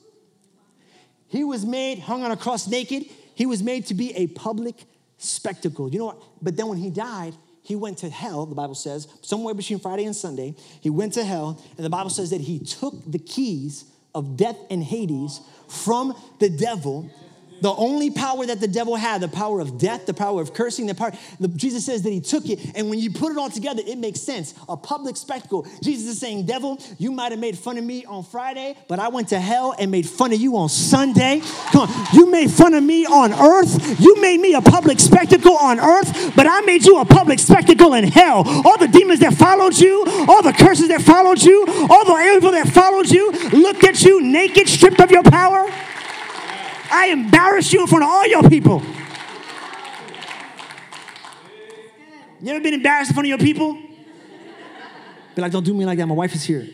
[1.28, 4.84] He was made, hung on a cross naked, he was made to be a public
[5.18, 5.90] spectacle.
[5.90, 6.22] You know what?
[6.42, 10.06] But then when he died, he went to hell, the Bible says, somewhere between Friday
[10.06, 10.56] and Sunday.
[10.82, 14.58] He went to hell, and the Bible says that he took the keys of death
[14.70, 17.10] and Hades from the devil
[17.62, 20.86] The only power that the devil had, the power of death, the power of cursing,
[20.88, 23.50] the power, the, Jesus says that he took it, and when you put it all
[23.50, 24.54] together, it makes sense.
[24.68, 25.66] A public spectacle.
[25.82, 29.08] Jesus is saying, Devil, you might have made fun of me on Friday, but I
[29.08, 31.42] went to hell and made fun of you on Sunday.
[31.72, 34.00] Come on, you made fun of me on earth.
[34.00, 37.94] You made me a public spectacle on earth, but I made you a public spectacle
[37.94, 38.44] in hell.
[38.66, 42.52] All the demons that followed you, all the curses that followed you, all the evil
[42.52, 45.70] that followed you, looked at you naked, stripped of your power.
[46.96, 48.82] I embarrass you in front of all your people.
[52.42, 53.74] You ever been embarrassed in front of your people?
[55.36, 56.08] Be like, don't do me like that.
[56.08, 56.68] My wife is here.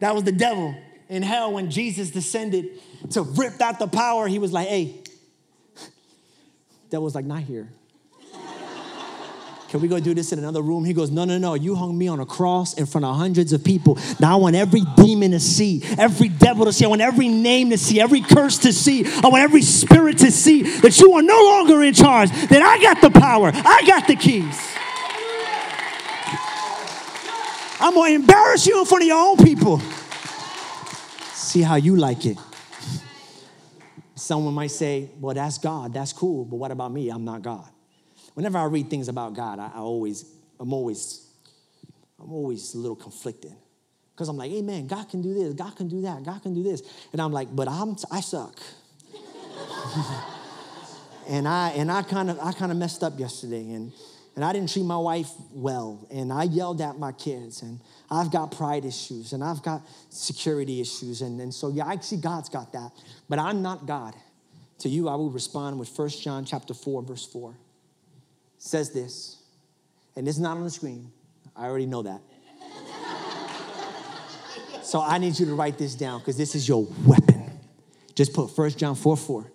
[0.00, 0.74] That was the devil
[1.08, 4.26] in hell when Jesus descended to rip out the power.
[4.26, 5.02] He was like, hey,
[6.88, 7.68] devil was like, not here.
[9.68, 10.84] Can we go do this in another room?
[10.84, 11.54] He goes, No, no, no.
[11.54, 13.98] You hung me on a cross in front of hundreds of people.
[14.20, 16.84] Now I want every demon to see, every devil to see.
[16.84, 19.04] I want every name to see, every curse to see.
[19.04, 22.80] I want every spirit to see that you are no longer in charge, that I
[22.80, 24.74] got the power, I got the keys.
[27.78, 29.80] I'm going to embarrass you in front of your own people.
[31.34, 32.38] See how you like it.
[34.14, 37.10] Someone might say, Well, that's God, that's cool, but what about me?
[37.10, 37.68] I'm not God
[38.36, 40.26] whenever I read things about God, I, I always,
[40.60, 41.26] I'm always,
[42.20, 43.54] I'm always a little conflicted.
[44.14, 46.52] Because I'm like, hey man, God can do this, God can do that, God can
[46.52, 46.82] do this.
[47.12, 48.60] And I'm like, but I'm I suck.
[51.28, 53.90] and I and I kind of I kind of messed up yesterday and
[54.34, 58.30] and I didn't treat my wife well and I yelled at my kids and I've
[58.30, 62.50] got pride issues and I've got security issues and, and so yeah I see God's
[62.50, 62.90] got that
[63.28, 64.14] but I'm not God
[64.80, 67.54] to you I will respond with 1 John chapter 4 verse 4
[68.66, 69.36] says this,
[70.16, 71.10] and it's not on the screen.
[71.54, 72.20] I already know that.
[74.82, 77.50] so I need you to write this down because this is your weapon.
[78.14, 79.52] Just put 1 John 4 4.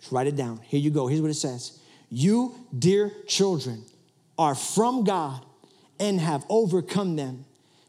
[0.00, 0.60] Just write it down.
[0.64, 1.06] Here you go.
[1.06, 3.84] Here's what it says You, dear children,
[4.38, 5.44] are from God
[6.00, 7.44] and have overcome them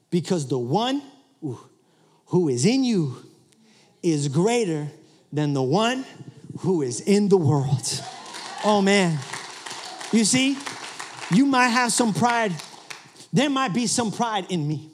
[0.10, 1.02] because the one
[2.28, 3.16] who is in you
[4.04, 4.90] is greater
[5.32, 6.06] than the one
[6.60, 8.02] who is in the world.
[8.64, 9.20] Oh man.
[10.12, 10.58] You see,
[11.32, 12.54] you might have some pride.
[13.34, 14.90] There might be some pride in me.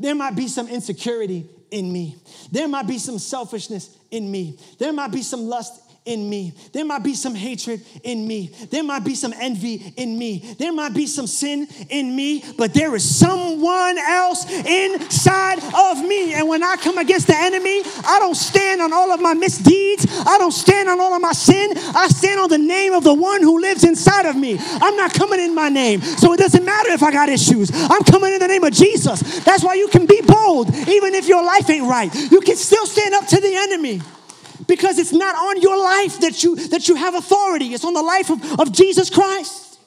[0.00, 2.16] There might be some insecurity in me.
[2.50, 4.58] There might be some selfishness in me.
[4.78, 6.54] There might be some lust in me.
[6.72, 8.50] There might be some hatred in me.
[8.70, 10.54] There might be some envy in me.
[10.58, 16.32] There might be some sin in me, but there is someone else inside of me.
[16.32, 20.06] And when I come against the enemy, I don't stand on all of my misdeeds.
[20.26, 21.74] I don't stand on all of my sin.
[21.76, 24.56] I stand on the name of the one who lives inside of me.
[24.58, 26.00] I'm not coming in my name.
[26.00, 27.70] So it doesn't matter if I got issues.
[27.74, 29.20] I'm coming in the name of Jesus.
[29.44, 32.12] That's why you can be bold, even if your life ain't right.
[32.30, 34.00] You can still stand up to the enemy
[34.68, 38.02] because it's not on your life that you that you have authority it's on the
[38.02, 39.80] life of, of jesus christ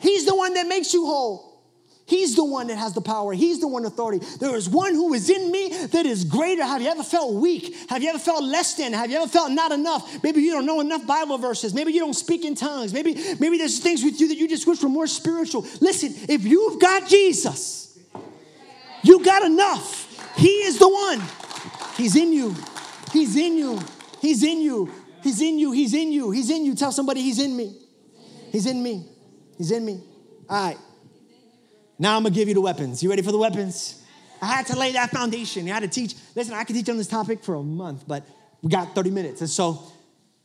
[0.00, 1.48] he's the one that makes you whole
[2.08, 3.34] He's the one that has the power.
[3.34, 4.24] He's the one authority.
[4.40, 6.64] There is one who is in me that is greater.
[6.64, 7.76] Have you ever felt weak?
[7.90, 8.94] Have you ever felt less than?
[8.94, 10.22] Have you ever felt not enough?
[10.22, 11.74] Maybe you don't know enough Bible verses.
[11.74, 12.94] Maybe you don't speak in tongues.
[12.94, 15.66] Maybe, maybe there's things with you that you just wish were more spiritual.
[15.82, 17.98] Listen, if you've got Jesus,
[19.02, 20.34] you got enough.
[20.38, 21.22] He is the one.
[21.98, 22.56] He's in you.
[23.12, 23.80] He's in you.
[24.20, 24.90] He's in you.
[25.22, 25.72] He's in you.
[25.72, 26.30] He's in you.
[26.30, 26.74] He's in you.
[26.74, 27.76] Tell somebody he's in me.
[28.50, 29.06] He's in me.
[29.56, 30.00] He's in me.
[30.48, 30.78] All right.
[31.98, 33.02] Now I'm gonna give you the weapons.
[33.02, 34.02] You ready for the weapons?
[34.40, 35.68] I had to lay that foundation.
[35.68, 36.14] I had to teach.
[36.34, 38.24] Listen, I could teach on this topic for a month, but
[38.62, 39.40] we got 30 minutes.
[39.40, 39.82] And so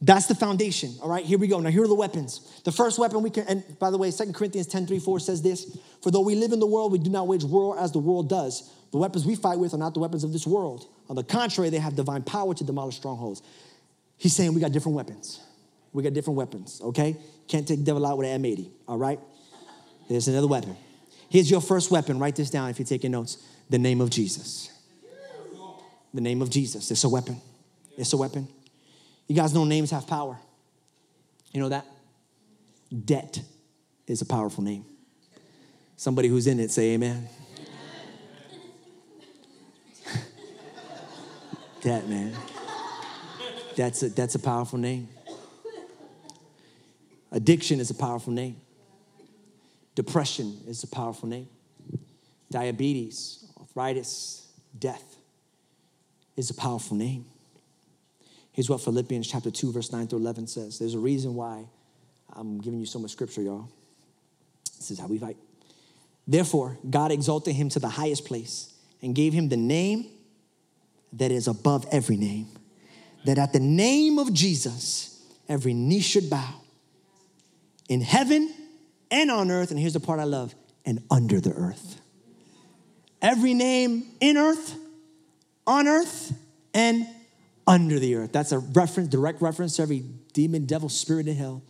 [0.03, 0.93] that's the foundation.
[1.01, 1.61] All right, here we go.
[1.61, 2.61] Now, here are the weapons.
[2.65, 5.41] The first weapon we can, and by the way, Second Corinthians 10 3 4 says
[5.41, 7.99] this For though we live in the world, we do not wage war as the
[7.99, 8.69] world does.
[8.91, 10.87] The weapons we fight with are not the weapons of this world.
[11.09, 13.41] On the contrary, they have divine power to demolish strongholds.
[14.17, 15.39] He's saying we got different weapons.
[15.93, 17.15] We got different weapons, okay?
[17.47, 19.19] Can't take the devil out with an M80, all right?
[20.07, 20.75] Here's another weapon.
[21.29, 22.19] Here's your first weapon.
[22.19, 23.37] Write this down if you're taking notes.
[23.69, 24.69] The name of Jesus.
[26.13, 26.91] The name of Jesus.
[26.91, 27.39] It's a weapon.
[27.97, 28.47] It's a weapon.
[29.27, 30.37] You guys know names have power.
[31.51, 31.85] You know that?
[33.05, 33.41] Debt
[34.07, 34.85] is a powerful name.
[35.95, 37.29] Somebody who's in it say amen.
[41.83, 42.33] that man.
[43.75, 45.07] That's a, that's a powerful name.
[47.31, 48.57] Addiction is a powerful name.
[49.95, 51.47] Depression is a powerful name.
[52.51, 54.47] Diabetes, arthritis,
[54.77, 55.17] death
[56.35, 57.25] is a powerful name.
[58.53, 60.79] Here's what Philippians chapter 2, verse 9 through 11 says.
[60.79, 61.65] There's a reason why
[62.31, 63.69] I'm giving you so much scripture, y'all.
[64.77, 65.37] This is how we fight.
[66.27, 70.09] Therefore, God exalted him to the highest place and gave him the name
[71.13, 72.47] that is above every name
[73.25, 76.61] that at the name of Jesus, every knee should bow
[77.89, 78.53] in heaven
[79.09, 79.71] and on earth.
[79.71, 80.53] And here's the part I love
[80.85, 82.01] and under the earth.
[83.21, 84.75] Every name in earth,
[85.65, 86.33] on earth,
[86.73, 87.07] and
[87.67, 88.31] under the earth.
[88.31, 90.03] That's a reference, direct reference to every
[90.33, 91.63] demon, devil, spirit in hell.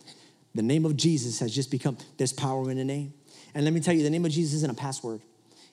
[0.56, 3.14] The name of Jesus has just become, there's power in the name.
[3.56, 5.22] And let me tell you, the name of Jesus isn't a password.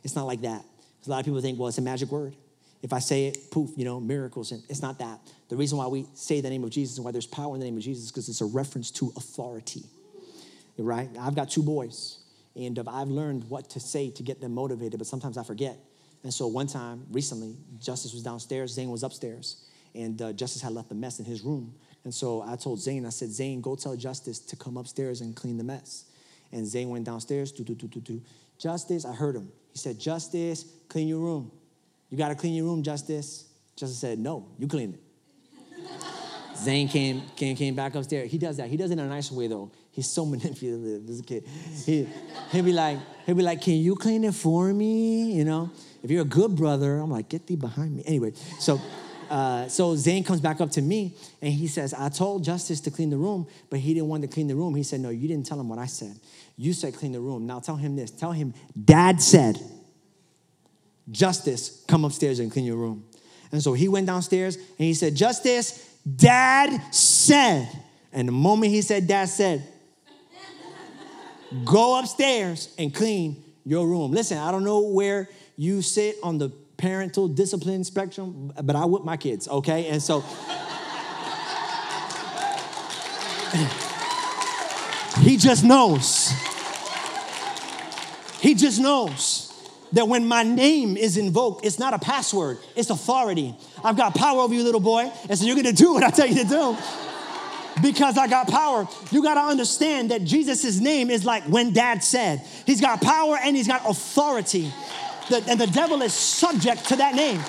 [0.03, 0.65] It's not like that.
[1.07, 2.35] A lot of people think, well, it's a magic word.
[2.83, 4.53] If I say it, poof, you know, miracles.
[4.53, 5.19] And it's not that.
[5.49, 7.67] The reason why we say the name of Jesus and why there's power in the
[7.67, 9.85] name of Jesus is because it's a reference to authority,
[10.79, 11.09] right?
[11.19, 12.19] I've got two boys,
[12.55, 15.77] and uh, I've learned what to say to get them motivated, but sometimes I forget.
[16.23, 19.65] And so one time, recently, Justice was downstairs, Zane was upstairs,
[19.95, 21.75] and uh, Justice had left a mess in his room.
[22.05, 25.35] And so I told Zane, I said, Zane, go tell Justice to come upstairs and
[25.37, 26.05] clean the mess.
[26.53, 28.23] And Zane went downstairs, do, do, do, do, do.
[28.59, 29.51] Justice, I heard him.
[29.73, 31.51] He said, Justice, clean your room.
[32.11, 33.47] You got to clean your room, Justice.
[33.77, 35.01] Justice said, No, you clean it.
[36.57, 38.31] Zane came, came, came back upstairs.
[38.31, 38.69] He does that.
[38.69, 39.71] He does it in a nice way, though.
[39.93, 41.45] He's so manipulative, this kid.
[41.87, 42.07] He,
[42.51, 45.33] he'll be like, he'll be like, can you clean it for me?
[45.33, 45.71] You know?
[46.03, 48.03] If you're a good brother, I'm like, get thee behind me.
[48.07, 48.81] Anyway, so
[49.31, 52.91] uh, so Zane comes back up to me and he says, I told Justice to
[52.91, 54.75] clean the room, but he didn't want to clean the room.
[54.75, 56.19] He said, No, you didn't tell him what I said.
[56.57, 57.47] You said clean the room.
[57.47, 58.11] Now tell him this.
[58.11, 58.53] Tell him,
[58.85, 59.59] Dad said,
[61.11, 63.05] Justice, come upstairs and clean your room.
[63.53, 67.69] And so he went downstairs and he said, Justice, Dad said.
[68.13, 69.65] And the moment he said, Dad said,
[71.65, 74.11] go upstairs and clean your room.
[74.11, 76.51] Listen, I don't know where you sit on the
[76.81, 79.87] parental discipline spectrum, but I whip my kids, okay?
[79.89, 80.21] And so
[85.21, 86.33] he just knows.
[88.41, 89.47] He just knows
[89.93, 93.55] that when my name is invoked, it's not a password, it's authority.
[93.85, 95.13] I've got power over you, little boy.
[95.29, 96.77] And so you're gonna do what I tell you to do
[97.83, 98.87] because I got power.
[99.11, 102.43] You got to understand that Jesus' name is like when dad said.
[102.67, 104.73] He's got power and he's got authority.
[105.29, 107.41] The, and the devil is subject to that name.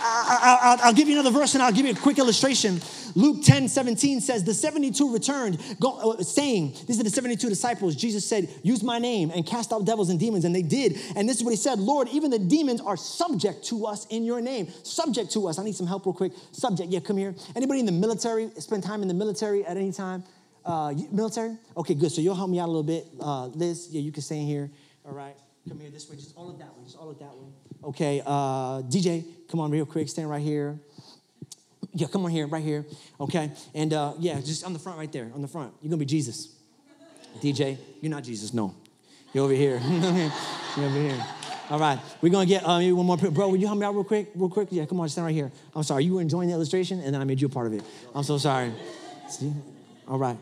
[0.00, 2.80] I, will give you another verse and I'll give you a quick illustration.
[3.14, 7.96] Luke 10 17 says, The 72 returned, go, uh, saying, These are the 72 disciples.
[7.96, 10.44] Jesus said, Use my name and cast out devils and demons.
[10.44, 10.98] And they did.
[11.16, 14.24] And this is what he said Lord, even the demons are subject to us in
[14.24, 14.68] your name.
[14.82, 15.58] Subject to us.
[15.58, 16.32] I need some help real quick.
[16.52, 17.34] Subject, yeah, come here.
[17.56, 20.24] Anybody in the military, spend time in the military at any time?
[20.64, 21.56] Uh, military?
[21.76, 22.12] Okay, good.
[22.12, 23.06] So you'll help me out a little bit.
[23.20, 24.70] Uh, Liz, yeah, you can stay in here.
[25.04, 25.34] All right.
[25.68, 26.16] Come here this way.
[26.16, 26.84] Just all of that way.
[26.84, 27.48] Just all of that way.
[27.84, 28.22] Okay.
[28.24, 30.08] Uh, DJ, come on real quick.
[30.08, 30.78] Stand right here.
[31.92, 32.86] Yeah, come on here, right here.
[33.20, 33.50] Okay.
[33.74, 35.72] And uh, yeah, just on the front right there, on the front.
[35.82, 36.54] You're to be Jesus.
[37.40, 38.54] DJ, you're not Jesus.
[38.54, 38.74] No.
[39.32, 39.80] You're over here.
[40.76, 41.24] you're over here.
[41.70, 43.18] All right, we're gonna get uh, maybe one more.
[43.18, 44.30] Bro, will you help me out real quick?
[44.34, 44.68] Real quick?
[44.70, 45.52] Yeah, come on, stand right here.
[45.76, 47.74] I'm sorry, you were enjoying the illustration, and then I made you a part of
[47.74, 47.82] it.
[48.14, 48.72] I'm so sorry.
[49.28, 49.52] See?
[50.08, 50.38] All right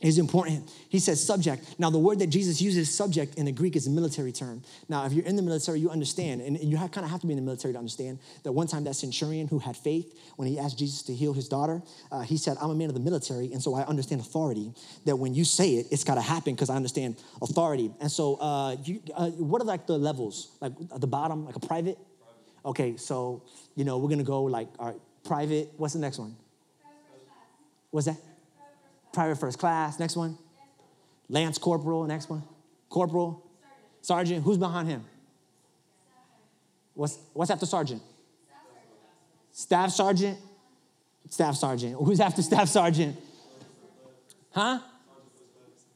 [0.00, 0.70] is important.
[0.88, 1.78] He says subject.
[1.78, 4.62] Now, the word that Jesus uses, subject, in the Greek is a military term.
[4.88, 7.32] Now, if you're in the military, you understand, and you kind of have to be
[7.32, 10.58] in the military to understand that one time that centurion who had faith, when he
[10.58, 11.82] asked Jesus to heal his daughter,
[12.12, 14.72] uh, he said, I'm a man of the military, and so I understand authority,
[15.04, 17.90] that when you say it, it's got to happen because I understand authority.
[18.00, 20.56] And so, uh, you, uh, what are like the levels?
[20.60, 21.98] Like at the bottom, like a private?
[22.64, 23.42] Okay, so,
[23.74, 25.70] you know, we're going to go like, all right, private.
[25.76, 26.36] What's the next one?
[27.90, 28.16] What's that?
[29.18, 29.98] Private first class.
[29.98, 30.38] Next one.
[31.28, 32.04] Lance Corporal.
[32.04, 32.44] Next one.
[32.88, 33.44] Corporal.
[34.00, 34.44] Sergeant.
[34.44, 35.04] Who's behind him?
[36.94, 38.00] What's, what's after sergeant?
[39.50, 40.38] Staff sergeant.
[41.30, 41.96] Staff sergeant.
[42.04, 43.16] Who's after staff sergeant?
[44.52, 44.78] Huh?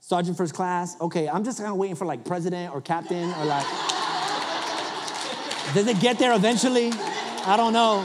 [0.01, 1.01] Sergeant first class.
[1.01, 3.67] Okay, I'm just kind of waiting for like president or captain or like.
[5.75, 6.91] Does it get there eventually?
[7.47, 8.05] I don't know.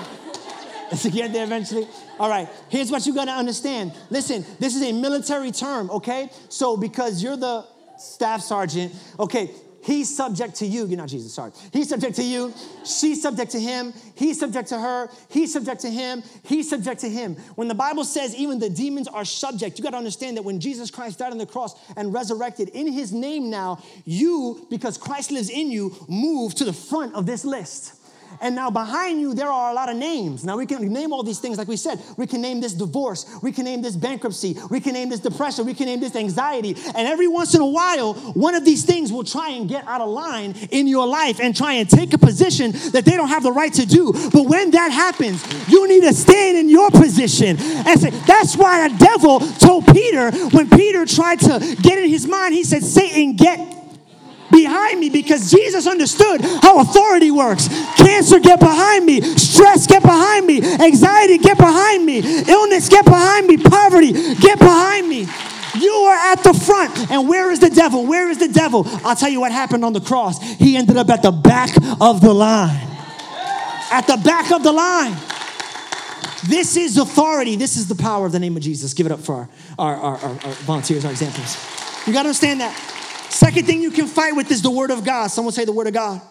[1.06, 1.88] It get there eventually?
[2.20, 3.94] All right, here's what you gotta understand.
[4.10, 6.30] Listen, this is a military term, okay?
[6.50, 7.66] So because you're the
[7.98, 9.52] staff sergeant, okay,
[9.84, 10.86] he's subject to you.
[10.86, 11.52] You're not Jesus, sorry.
[11.74, 12.54] He's subject to you.
[12.86, 13.94] She's subject to him.
[14.16, 15.10] He's subject to her.
[15.30, 16.24] He's subject to him.
[16.44, 17.36] He's subject to him.
[17.56, 20.60] When the Bible says even the demons are subject, you got to understand that when
[20.60, 25.32] Jesus Christ died on the cross and resurrected in his name now, you, because Christ
[25.32, 27.94] lives in you, move to the front of this list.
[28.42, 30.44] And now behind you, there are a lot of names.
[30.44, 32.02] Now we can name all these things, like we said.
[32.18, 33.26] We can name this divorce.
[33.42, 34.58] We can name this bankruptcy.
[34.70, 35.66] We can name this depression.
[35.66, 36.76] We can name this anxiety.
[36.96, 40.02] And every once in a while, one of these things will try and get out
[40.02, 43.44] of line in your life and try and take a position that they don't have
[43.44, 44.14] the right to do.
[44.32, 48.86] But when that happens, you need to stand in your position and say, that's why
[48.86, 53.36] a devil told Peter, when Peter tried to get in his mind, he said, Satan,
[53.36, 53.77] get
[54.52, 57.68] behind me because Jesus understood how authority works.
[57.96, 59.22] Cancer, get behind me.
[59.22, 60.62] Stress, get behind me.
[60.62, 62.20] Anxiety, get behind me.
[62.48, 63.58] Illness, get behind me.
[63.58, 65.28] Poverty, get behind me.
[65.80, 67.12] You are at the front.
[67.12, 68.06] And where is the devil?
[68.06, 68.84] Where is the devil?
[69.04, 70.42] I'll tell you what happened on the cross.
[70.42, 72.88] He ended up at the back of the line.
[73.92, 75.16] At the back of the line.
[76.48, 77.56] This is authority.
[77.56, 78.94] This is the power of the name of Jesus.
[78.94, 81.58] Give it up for our, our, our, our volunteers, our examples.
[82.06, 82.97] You got to understand that.
[83.30, 85.28] Second thing you can fight with is the word of God.
[85.28, 86.22] Someone say the word of God.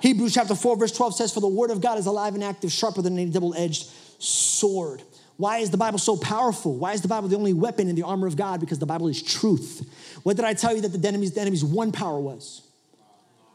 [0.00, 2.72] Hebrews chapter 4, verse 12 says, For the word of God is alive and active,
[2.72, 3.88] sharper than any double edged
[4.18, 5.02] sword.
[5.36, 6.76] Why is the Bible so powerful?
[6.76, 8.60] Why is the Bible the only weapon in the armor of God?
[8.60, 9.88] Because the Bible is truth.
[10.24, 12.62] What did I tell you that the enemy's, the enemy's one power was?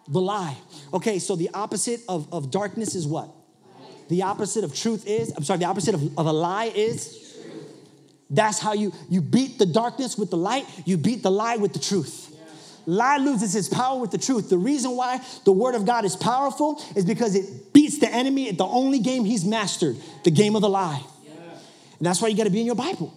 [0.08, 0.58] The lie.
[0.94, 3.30] Okay, so the opposite of, of darkness is what?
[4.08, 7.38] The opposite of truth is, I'm sorry, the opposite of, of a lie is?
[8.30, 11.74] That's how you, you beat the darkness with the light, you beat the lie with
[11.74, 12.27] the truth.
[12.88, 14.50] Lie loses its power with the truth.
[14.50, 18.48] The reason why the word of God is powerful is because it beats the enemy
[18.48, 21.04] at the only game he's mastered, the game of the lie.
[21.98, 23.14] And that's why you got to be in your Bible.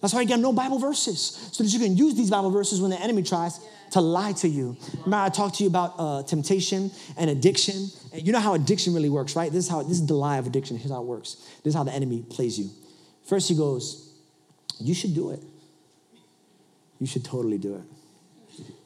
[0.00, 2.80] That's why you got know Bible verses so that you can use these Bible verses
[2.80, 3.60] when the enemy tries
[3.90, 4.74] to lie to you.
[5.04, 7.88] Remember, I talked to you about uh, temptation and addiction.
[8.14, 9.52] And you know how addiction really works, right?
[9.52, 10.78] This is how this is the lie of addiction.
[10.78, 11.34] Here's how it works.
[11.62, 12.70] This is how the enemy plays you.
[13.26, 14.14] First, he goes,
[14.78, 15.42] "You should do it.
[16.98, 17.99] You should totally do it.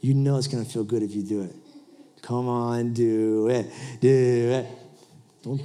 [0.05, 1.55] You know it's gonna feel good if you do it.
[2.21, 4.67] Come on, do it, do it.
[5.43, 5.63] Don't."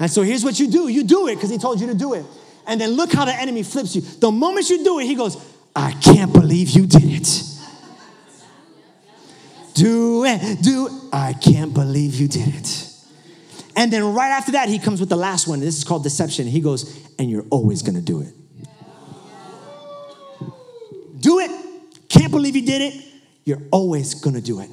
[0.00, 2.14] And so here's what you do you do it because he told you to do
[2.14, 2.24] it.
[2.66, 4.00] And then look how the enemy flips you.
[4.00, 5.36] The moment you do it, he goes,
[5.76, 7.44] I can't believe you did it.
[9.74, 10.92] Do it, do it.
[11.12, 12.89] I can't believe you did it.
[13.80, 15.58] And then right after that, he comes with the last one.
[15.58, 16.46] This is called deception.
[16.46, 18.34] He goes, and you're always gonna do it.
[21.18, 21.50] Do it.
[22.10, 23.02] Can't believe you did it.
[23.46, 24.68] You're always gonna do it.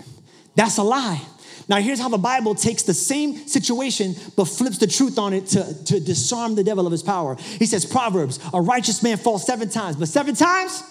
[0.55, 1.21] That's a lie.
[1.69, 5.47] Now, here's how the Bible takes the same situation but flips the truth on it
[5.47, 7.35] to, to disarm the devil of his power.
[7.35, 10.83] He says, Proverbs, a righteous man falls seven times, but seven times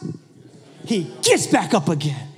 [0.87, 2.29] he gets back up again.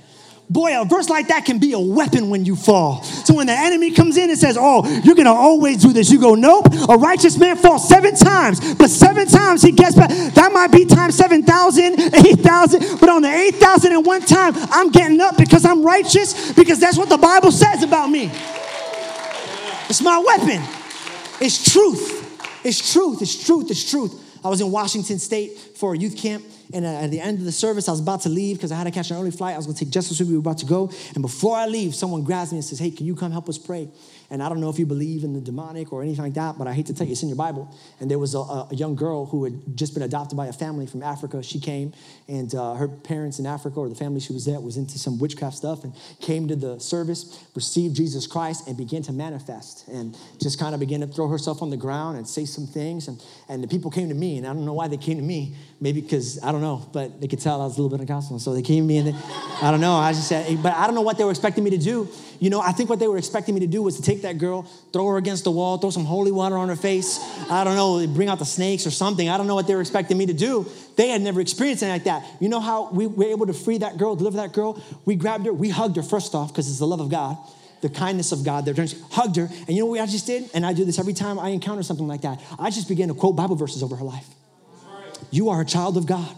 [0.51, 3.03] Boy, a verse like that can be a weapon when you fall.
[3.03, 6.19] So when the enemy comes in and says, Oh, you're gonna always do this, you
[6.19, 10.09] go, Nope, a righteous man falls seven times, but seven times he gets back.
[10.09, 15.65] That might be times 7,000, 8,000, but on the 8,001 time, I'm getting up because
[15.65, 18.31] I'm righteous, because that's what the Bible says about me.
[19.87, 20.63] It's my weapon.
[21.41, 22.65] It's truth.
[22.65, 23.21] It's truth.
[23.21, 23.69] It's truth.
[23.69, 24.39] It's truth.
[24.43, 27.45] I was in Washington State for a youth camp and uh, at the end of
[27.45, 29.55] the service, I was about to leave because I had to catch an early flight.
[29.55, 30.27] I was going to take with me.
[30.27, 30.91] We were about to go.
[31.15, 33.57] And before I leave, someone grabs me and says, Hey, can you come help us
[33.57, 33.89] pray?
[34.29, 36.67] And I don't know if you believe in the demonic or anything like that, but
[36.67, 37.73] I hate to tell you, it's in your Bible.
[37.99, 40.85] And there was a, a young girl who had just been adopted by a family
[40.85, 41.41] from Africa.
[41.41, 41.93] She came,
[42.27, 45.17] and uh, her parents in Africa, or the family she was at, was into some
[45.17, 50.15] witchcraft stuff, and came to the service, received Jesus Christ, and began to manifest, and
[50.39, 53.07] just kind of began to throw herself on the ground and say some things.
[53.07, 55.23] And, and the people came to me, and I don't know why they came to
[55.23, 55.55] me.
[55.81, 58.37] Maybe because, I don't know, but they could tell I was a little bit gospel.
[58.37, 59.15] So they came to me, and they,
[59.61, 59.93] I don't know.
[59.93, 62.09] I just said, eh, but I don't know what they were expecting me to do.
[62.39, 64.39] You know, I think what they were expecting me to do was to take that
[64.39, 67.17] girl, throw her against the wall, throw some holy water on her face.
[67.49, 69.29] I don't know, bring out the snakes or something.
[69.29, 70.65] I don't know what they were expecting me to do.
[70.97, 72.41] They had never experienced anything like that.
[72.41, 74.83] You know how we were able to free that girl, deliver that girl?
[75.05, 77.37] We grabbed her, we hugged her first off, because it's the love of God
[77.81, 78.65] the kindness of God.
[78.65, 78.73] They
[79.11, 80.49] hugged her, and you know what I just did?
[80.53, 82.41] And I do this every time I encounter something like that.
[82.59, 84.27] I just began to quote Bible verses over her life.
[85.31, 86.35] You are a child of God.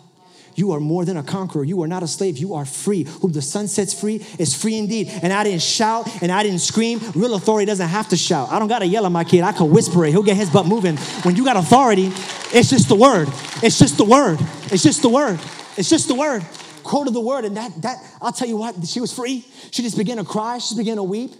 [0.55, 1.63] You are more than a conqueror.
[1.63, 2.37] You are not a slave.
[2.37, 3.03] You are free.
[3.21, 5.09] Whom the son sets free is free indeed.
[5.21, 6.99] And I didn't shout and I didn't scream.
[7.15, 8.51] Real authority doesn't have to shout.
[8.51, 9.43] I don't got to yell at my kid.
[9.43, 10.11] I can whisper it.
[10.11, 10.97] He'll get his butt moving.
[11.23, 12.11] When you got authority,
[12.53, 13.29] it's just the word.
[13.63, 14.39] It's just the word.
[14.71, 15.39] It's just the word.
[15.77, 16.45] It's just the word.
[16.83, 17.45] Quoted the word.
[17.45, 19.45] And that, that I'll tell you what, she was free.
[19.71, 20.57] She just began to cry.
[20.57, 21.31] She began to weep.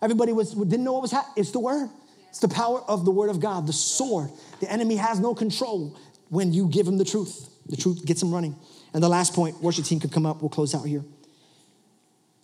[0.00, 1.34] Everybody was, didn't know what was happening.
[1.36, 1.88] It's the word.
[2.28, 4.30] It's the power of the word of God, the sword.
[4.60, 5.96] The enemy has no control
[6.32, 7.50] when you give him the truth.
[7.66, 8.56] The truth gets him running.
[8.94, 10.40] And the last point, worship team could come up.
[10.40, 11.04] We'll close out here.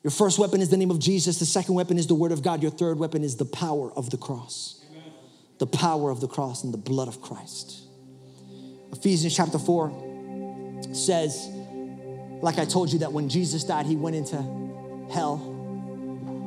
[0.04, 1.38] Your first weapon is the name of Jesus.
[1.38, 2.60] The second weapon is the word of God.
[2.60, 4.84] Your third weapon is the power of the cross.
[4.90, 5.10] Amen.
[5.56, 7.80] The power of the cross and the blood of Christ.
[8.92, 11.48] Ephesians chapter 4 says,
[12.42, 14.36] like I told you, that when Jesus died, he went into
[15.10, 15.40] hell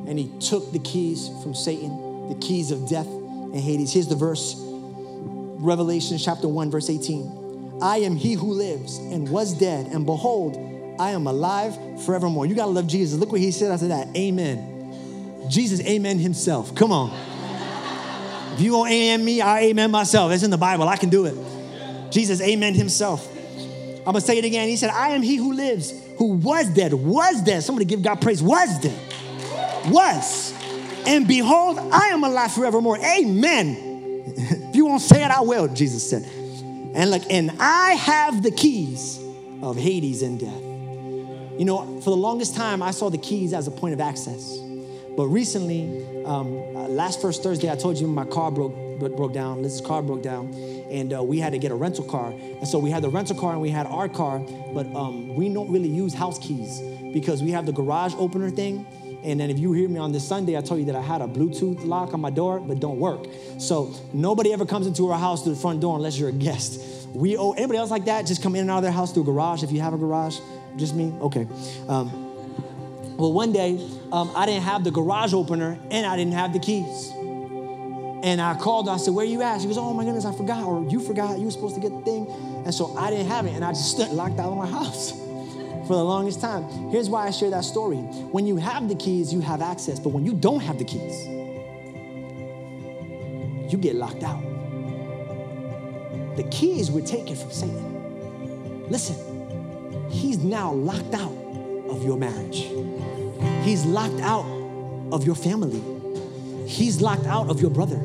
[0.06, 3.92] and he took the keys from Satan, the keys of death and Hades.
[3.92, 4.54] Here's the verse
[5.62, 7.78] Revelation chapter 1, verse 18.
[7.80, 10.56] I am he who lives and was dead, and behold,
[11.00, 12.46] I am alive forevermore.
[12.46, 13.18] You gotta love Jesus.
[13.18, 14.08] Look what he said after that.
[14.16, 15.48] Amen.
[15.48, 16.74] Jesus, amen himself.
[16.74, 17.10] Come on.
[18.54, 20.30] If you won't amen me, I amen myself.
[20.30, 20.88] That's in the Bible.
[20.88, 21.34] I can do it.
[22.10, 23.26] Jesus, amen himself.
[23.98, 24.68] I'm gonna say it again.
[24.68, 27.62] He said, I am he who lives, who was dead, was dead.
[27.62, 28.98] Somebody give God praise, was dead.
[29.86, 30.52] Was.
[31.06, 32.98] And behold, I am alive forevermore.
[32.98, 33.91] Amen.
[34.72, 36.22] If you won't say it, I will, Jesus said.
[36.94, 39.20] And look, and I have the keys
[39.60, 40.62] of Hades and death.
[41.58, 44.58] You know, for the longest time, I saw the keys as a point of access.
[45.14, 49.62] But recently, um, uh, last first Thursday, I told you my car broke broke down.
[49.62, 50.54] Liz's car broke down,
[50.90, 52.30] and uh, we had to get a rental car.
[52.30, 54.38] And so we had the rental car and we had our car,
[54.72, 56.80] but um, we don't really use house keys
[57.12, 58.86] because we have the garage opener thing.
[59.24, 61.20] And then if you hear me on this Sunday, I told you that I had
[61.20, 63.26] a Bluetooth lock on my door, but don't work.
[63.58, 67.08] So nobody ever comes into our house through the front door unless you're a guest.
[67.14, 68.26] We owe anybody else like that?
[68.26, 69.98] Just come in and out of their house through a garage if you have a
[69.98, 70.38] garage.
[70.76, 71.12] Just me?
[71.20, 71.46] Okay.
[71.88, 72.10] Um,
[73.16, 73.78] well, one day
[74.10, 77.10] um, I didn't have the garage opener and I didn't have the keys.
[78.24, 79.60] And I called I said, Where are you at?
[79.60, 80.64] She goes, Oh my goodness, I forgot.
[80.64, 82.26] Or you forgot, you were supposed to get the thing.
[82.64, 83.50] And so I didn't have it.
[83.50, 85.21] And I just stood locked out of my house
[85.86, 86.64] for the longest time.
[86.90, 87.96] Here's why I share that story.
[87.96, 89.98] When you have the keys, you have access.
[89.98, 91.26] But when you don't have the keys,
[93.72, 94.42] you get locked out.
[96.36, 98.88] The keys were taken from Satan.
[98.88, 101.32] Listen, he's now locked out
[101.88, 102.68] of your marriage.
[103.64, 104.46] He's locked out
[105.12, 105.82] of your family.
[106.66, 108.00] He's locked out of your brother.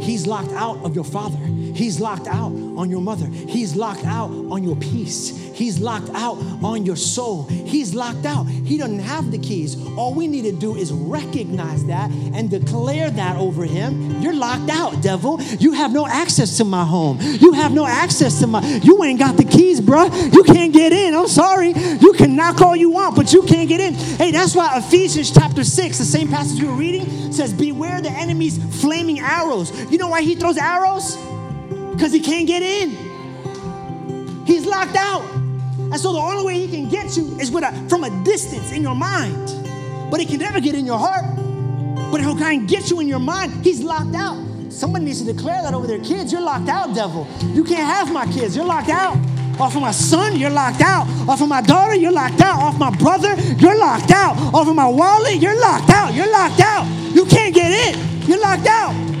[0.00, 1.38] He's locked out of your father.
[1.78, 3.26] He's locked out on your mother.
[3.26, 5.30] He's locked out on your peace.
[5.54, 7.44] He's locked out on your soul.
[7.44, 8.48] He's locked out.
[8.48, 9.80] He doesn't have the keys.
[9.96, 14.20] All we need to do is recognize that and declare that over him.
[14.20, 15.40] You're locked out, devil.
[15.60, 17.18] You have no access to my home.
[17.20, 20.06] You have no access to my, you ain't got the keys, bro.
[20.06, 21.14] You can't get in.
[21.14, 21.68] I'm sorry.
[21.68, 23.94] You can knock all you want, but you can't get in.
[23.94, 28.10] Hey, that's why Ephesians chapter 6, the same passage you were reading, says, Beware the
[28.10, 29.70] enemy's flaming arrows.
[29.92, 31.16] You know why he throws arrows?
[31.98, 34.46] Because he can't get in.
[34.46, 35.22] He's locked out.
[35.32, 38.70] And so the only way he can get you is with a, from a distance
[38.70, 39.50] in your mind.
[40.08, 41.24] But he can never get in your heart.
[42.12, 43.64] But he'll kind of get you in your mind.
[43.64, 44.38] He's locked out.
[44.70, 46.30] Somebody needs to declare that over their kids.
[46.30, 47.26] You're locked out, devil.
[47.52, 48.54] You can't have my kids.
[48.54, 49.16] You're locked out.
[49.58, 51.08] Off of my son, you're locked out.
[51.28, 52.60] Off of my daughter, you're locked out.
[52.60, 54.36] Off my brother, you're locked out.
[54.54, 56.14] Off of my wallet, you're locked out.
[56.14, 56.86] You're locked out.
[57.12, 58.28] You can't get in.
[58.28, 59.17] You're locked out.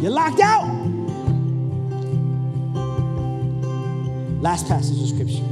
[0.00, 0.66] You're locked out.
[4.40, 5.44] Last passage of scripture.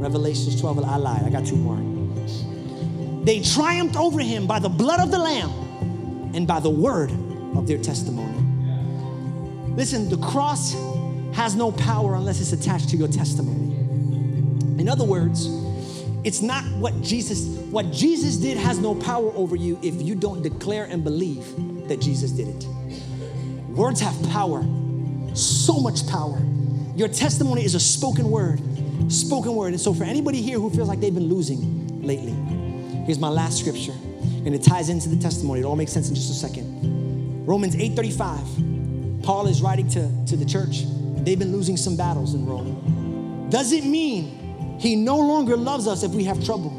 [0.00, 0.84] Revelations 12.
[0.84, 1.22] I lied.
[1.24, 1.76] I got two more.
[3.24, 5.50] They triumphed over him by the blood of the Lamb
[6.34, 7.10] and by the word
[7.54, 8.38] of their testimony.
[9.76, 10.74] Listen, the cross
[11.34, 13.74] has no power unless it's attached to your testimony.
[14.80, 15.48] In other words,
[16.24, 20.42] it's not what Jesus what Jesus did has no power over you if you don't
[20.42, 21.44] declare and believe
[21.88, 22.66] that Jesus did it.
[23.74, 24.64] Words have power,
[25.34, 26.40] so much power.
[26.94, 28.60] Your testimony is a spoken word,
[29.12, 29.72] spoken word.
[29.72, 32.32] And so, for anybody here who feels like they've been losing lately,
[33.04, 33.94] here's my last scripture,
[34.44, 35.60] and it ties into the testimony.
[35.60, 37.46] It all makes sense in just a second.
[37.46, 39.22] Romans 8:35.
[39.24, 40.84] Paul is writing to, to the church.
[41.24, 43.48] They've been losing some battles in Rome.
[43.50, 46.70] Does it mean he no longer loves us if we have trouble?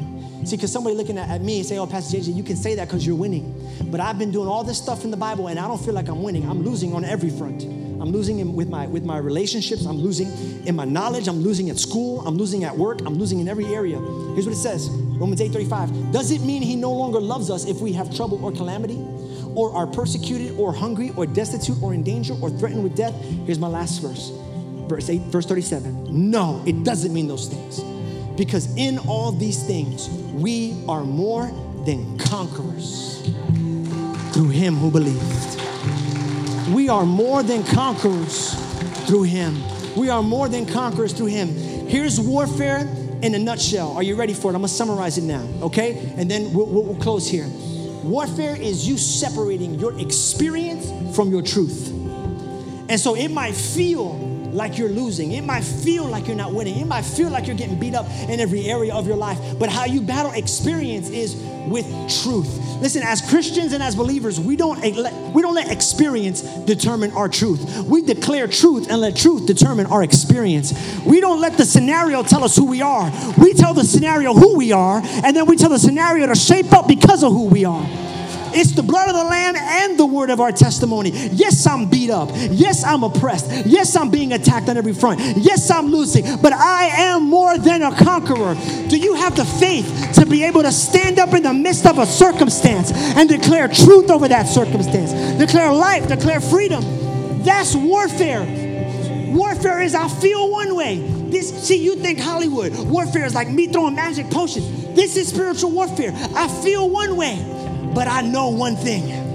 [0.46, 2.76] See, because somebody looking at, at me and say, Oh, Pastor JJ, you can say
[2.76, 3.52] that because you're winning.
[3.90, 6.08] But I've been doing all this stuff in the Bible and I don't feel like
[6.08, 6.48] I'm winning.
[6.48, 7.64] I'm losing on every front.
[8.00, 9.86] I'm losing in, with my with my relationships.
[9.86, 10.28] I'm losing
[10.66, 11.28] in my knowledge.
[11.28, 12.26] I'm losing at school.
[12.26, 13.00] I'm losing at work.
[13.00, 13.98] I'm losing in every area.
[14.34, 16.12] Here's what it says: Romans 8:35.
[16.12, 18.98] Does it mean He no longer loves us if we have trouble or calamity,
[19.54, 23.14] or are persecuted, or hungry, or destitute, or in danger, or threatened with death?
[23.46, 24.30] Here's my last verse,
[24.88, 26.30] verse 8, verse 37.
[26.30, 27.80] No, it doesn't mean those things,
[28.36, 31.50] because in all these things we are more
[31.84, 33.22] than conquerors
[34.32, 35.56] through Him who believed.
[36.72, 38.54] We are more than conquerors
[39.06, 39.56] through him.
[39.94, 41.48] We are more than conquerors through him.
[41.86, 42.80] Here's warfare
[43.22, 43.92] in a nutshell.
[43.92, 44.54] Are you ready for it?
[44.54, 46.12] I'm gonna summarize it now, okay?
[46.16, 47.48] And then we'll, we'll, we'll close here.
[48.02, 51.88] Warfare is you separating your experience from your truth.
[52.88, 54.14] And so it might feel
[54.56, 55.32] like you're losing.
[55.32, 56.78] It might feel like you're not winning.
[56.78, 59.38] It might feel like you're getting beat up in every area of your life.
[59.58, 61.36] But how you battle experience is
[61.68, 61.86] with
[62.22, 62.48] truth.
[62.80, 64.80] Listen, as Christians and as believers, we don't
[65.34, 67.84] we don't let experience determine our truth.
[67.84, 70.72] We declare truth and let truth determine our experience.
[71.04, 73.12] We don't let the scenario tell us who we are.
[73.38, 76.72] We tell the scenario who we are, and then we tell the scenario to shape
[76.72, 78.05] up because of who we are.
[78.56, 81.10] It's the blood of the Lamb and the word of our testimony.
[81.10, 82.30] Yes, I'm beat up.
[82.34, 83.66] Yes, I'm oppressed.
[83.66, 85.20] Yes, I'm being attacked on every front.
[85.36, 88.54] Yes, I'm losing, but I am more than a conqueror.
[88.88, 91.98] Do you have the faith to be able to stand up in the midst of
[91.98, 95.12] a circumstance and declare truth over that circumstance?
[95.38, 96.82] Declare life, declare freedom.
[97.42, 98.44] That's warfare.
[99.32, 100.98] Warfare is I feel one way.
[101.28, 102.72] This see, you think Hollywood.
[102.88, 104.94] Warfare is like me throwing magic potions.
[104.94, 106.12] This is spiritual warfare.
[106.34, 107.34] I feel one way,
[107.96, 109.25] but I know one thing.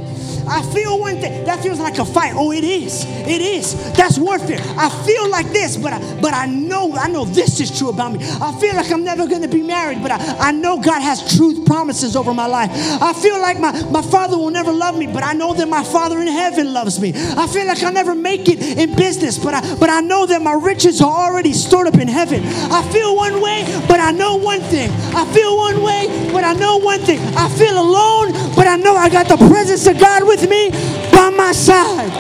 [0.52, 1.46] I feel one thing.
[1.46, 2.34] That feels like a fight.
[2.36, 3.06] Oh, it is.
[3.08, 3.94] It is.
[3.94, 4.60] That's warfare.
[4.78, 8.14] I feel like this, but I, but I know I know this is true about
[8.14, 8.20] me.
[8.42, 11.38] I feel like I'm never going to be married, but I, I know God has
[11.38, 12.70] truth promises over my life.
[13.02, 15.84] I feel like my, my father will never love me, but I know that my
[15.84, 17.14] father in heaven loves me.
[17.16, 20.42] I feel like I'll never make it in business, but I, but I know that
[20.42, 22.44] my riches are already stored up in heaven.
[22.46, 24.92] I feel one way, but I know one thing.
[25.16, 27.20] I feel one way, but I know one thing.
[27.36, 30.70] I feel alone, but I know I got the presence of God with me
[31.12, 32.12] by my side.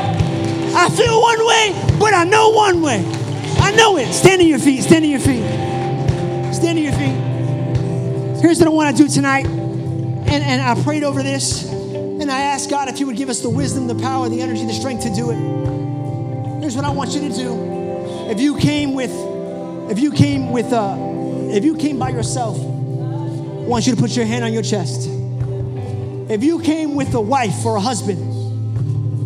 [0.74, 3.04] I feel one way, but I know one way.
[3.58, 4.14] I know it.
[4.14, 4.84] Stand on your feet.
[4.84, 5.44] Stand on your feet.
[6.54, 8.42] Stand on your feet.
[8.42, 9.46] Here's what I want to do tonight.
[9.46, 11.70] And, and I prayed over this.
[11.70, 14.66] And I asked God if He would give us the wisdom, the power, the energy,
[14.66, 16.62] the strength to do it.
[16.62, 18.30] Here's what I want you to do.
[18.30, 19.12] If you came with,
[19.92, 20.96] if you came with, uh,
[21.52, 25.10] if you came by yourself, I want you to put your hand on your chest.
[26.32, 28.22] If you came with a wife or a husband,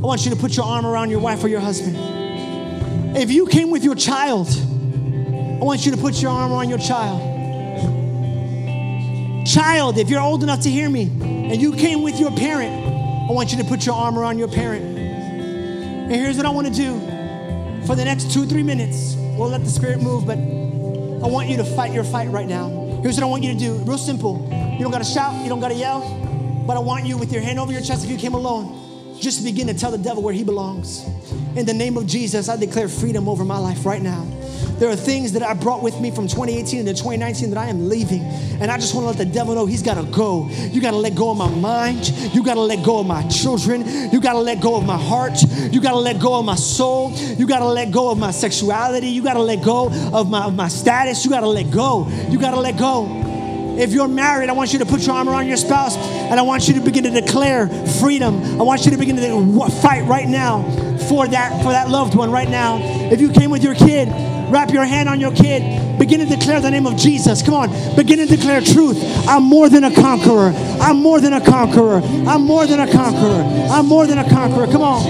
[0.03, 1.95] I want you to put your arm around your wife or your husband.
[3.15, 6.79] If you came with your child, I want you to put your arm around your
[6.79, 7.21] child.
[9.45, 13.31] Child, if you're old enough to hear me and you came with your parent, I
[13.31, 14.83] want you to put your arm around your parent.
[14.97, 16.99] And here's what I want to do
[17.85, 19.13] for the next two, three minutes.
[19.37, 22.99] We'll let the Spirit move, but I want you to fight your fight right now.
[23.03, 24.49] Here's what I want you to do real simple.
[24.73, 26.24] You don't got to shout, you don't got to yell.
[26.66, 29.43] But I want you, with your hand over your chest, if you came alone, just
[29.43, 31.05] begin to tell the devil where he belongs.
[31.55, 34.26] In the name of Jesus, I declare freedom over my life right now.
[34.78, 37.88] There are things that I brought with me from 2018 into 2019 that I am
[37.88, 38.24] leaving.
[38.59, 40.49] And I just want to let the devil know he's got to go.
[40.49, 42.09] You got to let go of my mind.
[42.34, 44.11] You got to let go of my children.
[44.11, 45.41] You got to let go of my heart.
[45.72, 47.13] You got to let go of my soul.
[47.13, 49.07] You got to let go of my sexuality.
[49.07, 51.24] You got to let go of my, of my status.
[51.24, 52.09] You got to let go.
[52.30, 53.24] You got to let go.
[53.78, 56.43] If you're married, I want you to put your arm around your spouse and I
[56.43, 57.67] want you to begin to declare
[57.99, 58.41] freedom.
[58.59, 60.63] I want you to begin to fight right now
[61.09, 62.80] for that for that loved one right now.
[63.11, 64.09] If you came with your kid,
[64.51, 65.99] wrap your hand on your kid.
[65.99, 67.41] Begin to declare the name of Jesus.
[67.41, 68.97] Come on, begin to declare truth.
[69.28, 70.53] I'm more than a conqueror.
[70.82, 72.01] I'm more than a conqueror.
[72.28, 73.43] I'm more than a conqueror.
[73.71, 74.67] I'm more than a conqueror.
[74.67, 75.03] Come on.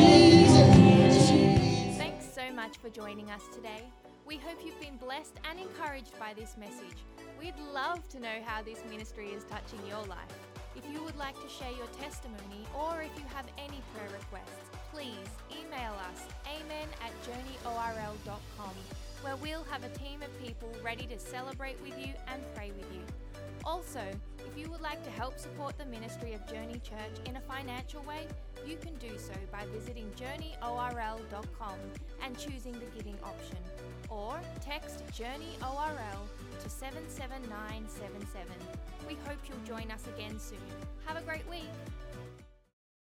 [1.93, 3.84] Thanks so much for joining us today.
[4.26, 6.97] We hope you've been blessed and encouraged by this message.
[7.39, 10.33] We'd love to know how this ministry is touching your life.
[10.75, 14.69] If you would like to share your testimony or if you have any prayer requests,
[14.91, 18.75] please email us amen at journeyorl.com
[19.21, 22.86] where we'll have a team of people ready to celebrate with you and pray with
[22.93, 23.01] you.
[23.63, 24.01] Also,
[24.38, 28.03] if you would like to help support the ministry of Journey Church in a financial
[28.03, 28.27] way,
[28.67, 31.79] you can do so by visiting journeyorl.com
[32.23, 33.57] and choosing the giving option,
[34.09, 36.27] or text JourneyORL
[36.64, 38.47] to 77977.
[39.08, 40.58] We hope you'll join us again soon.
[41.06, 41.70] Have a great week.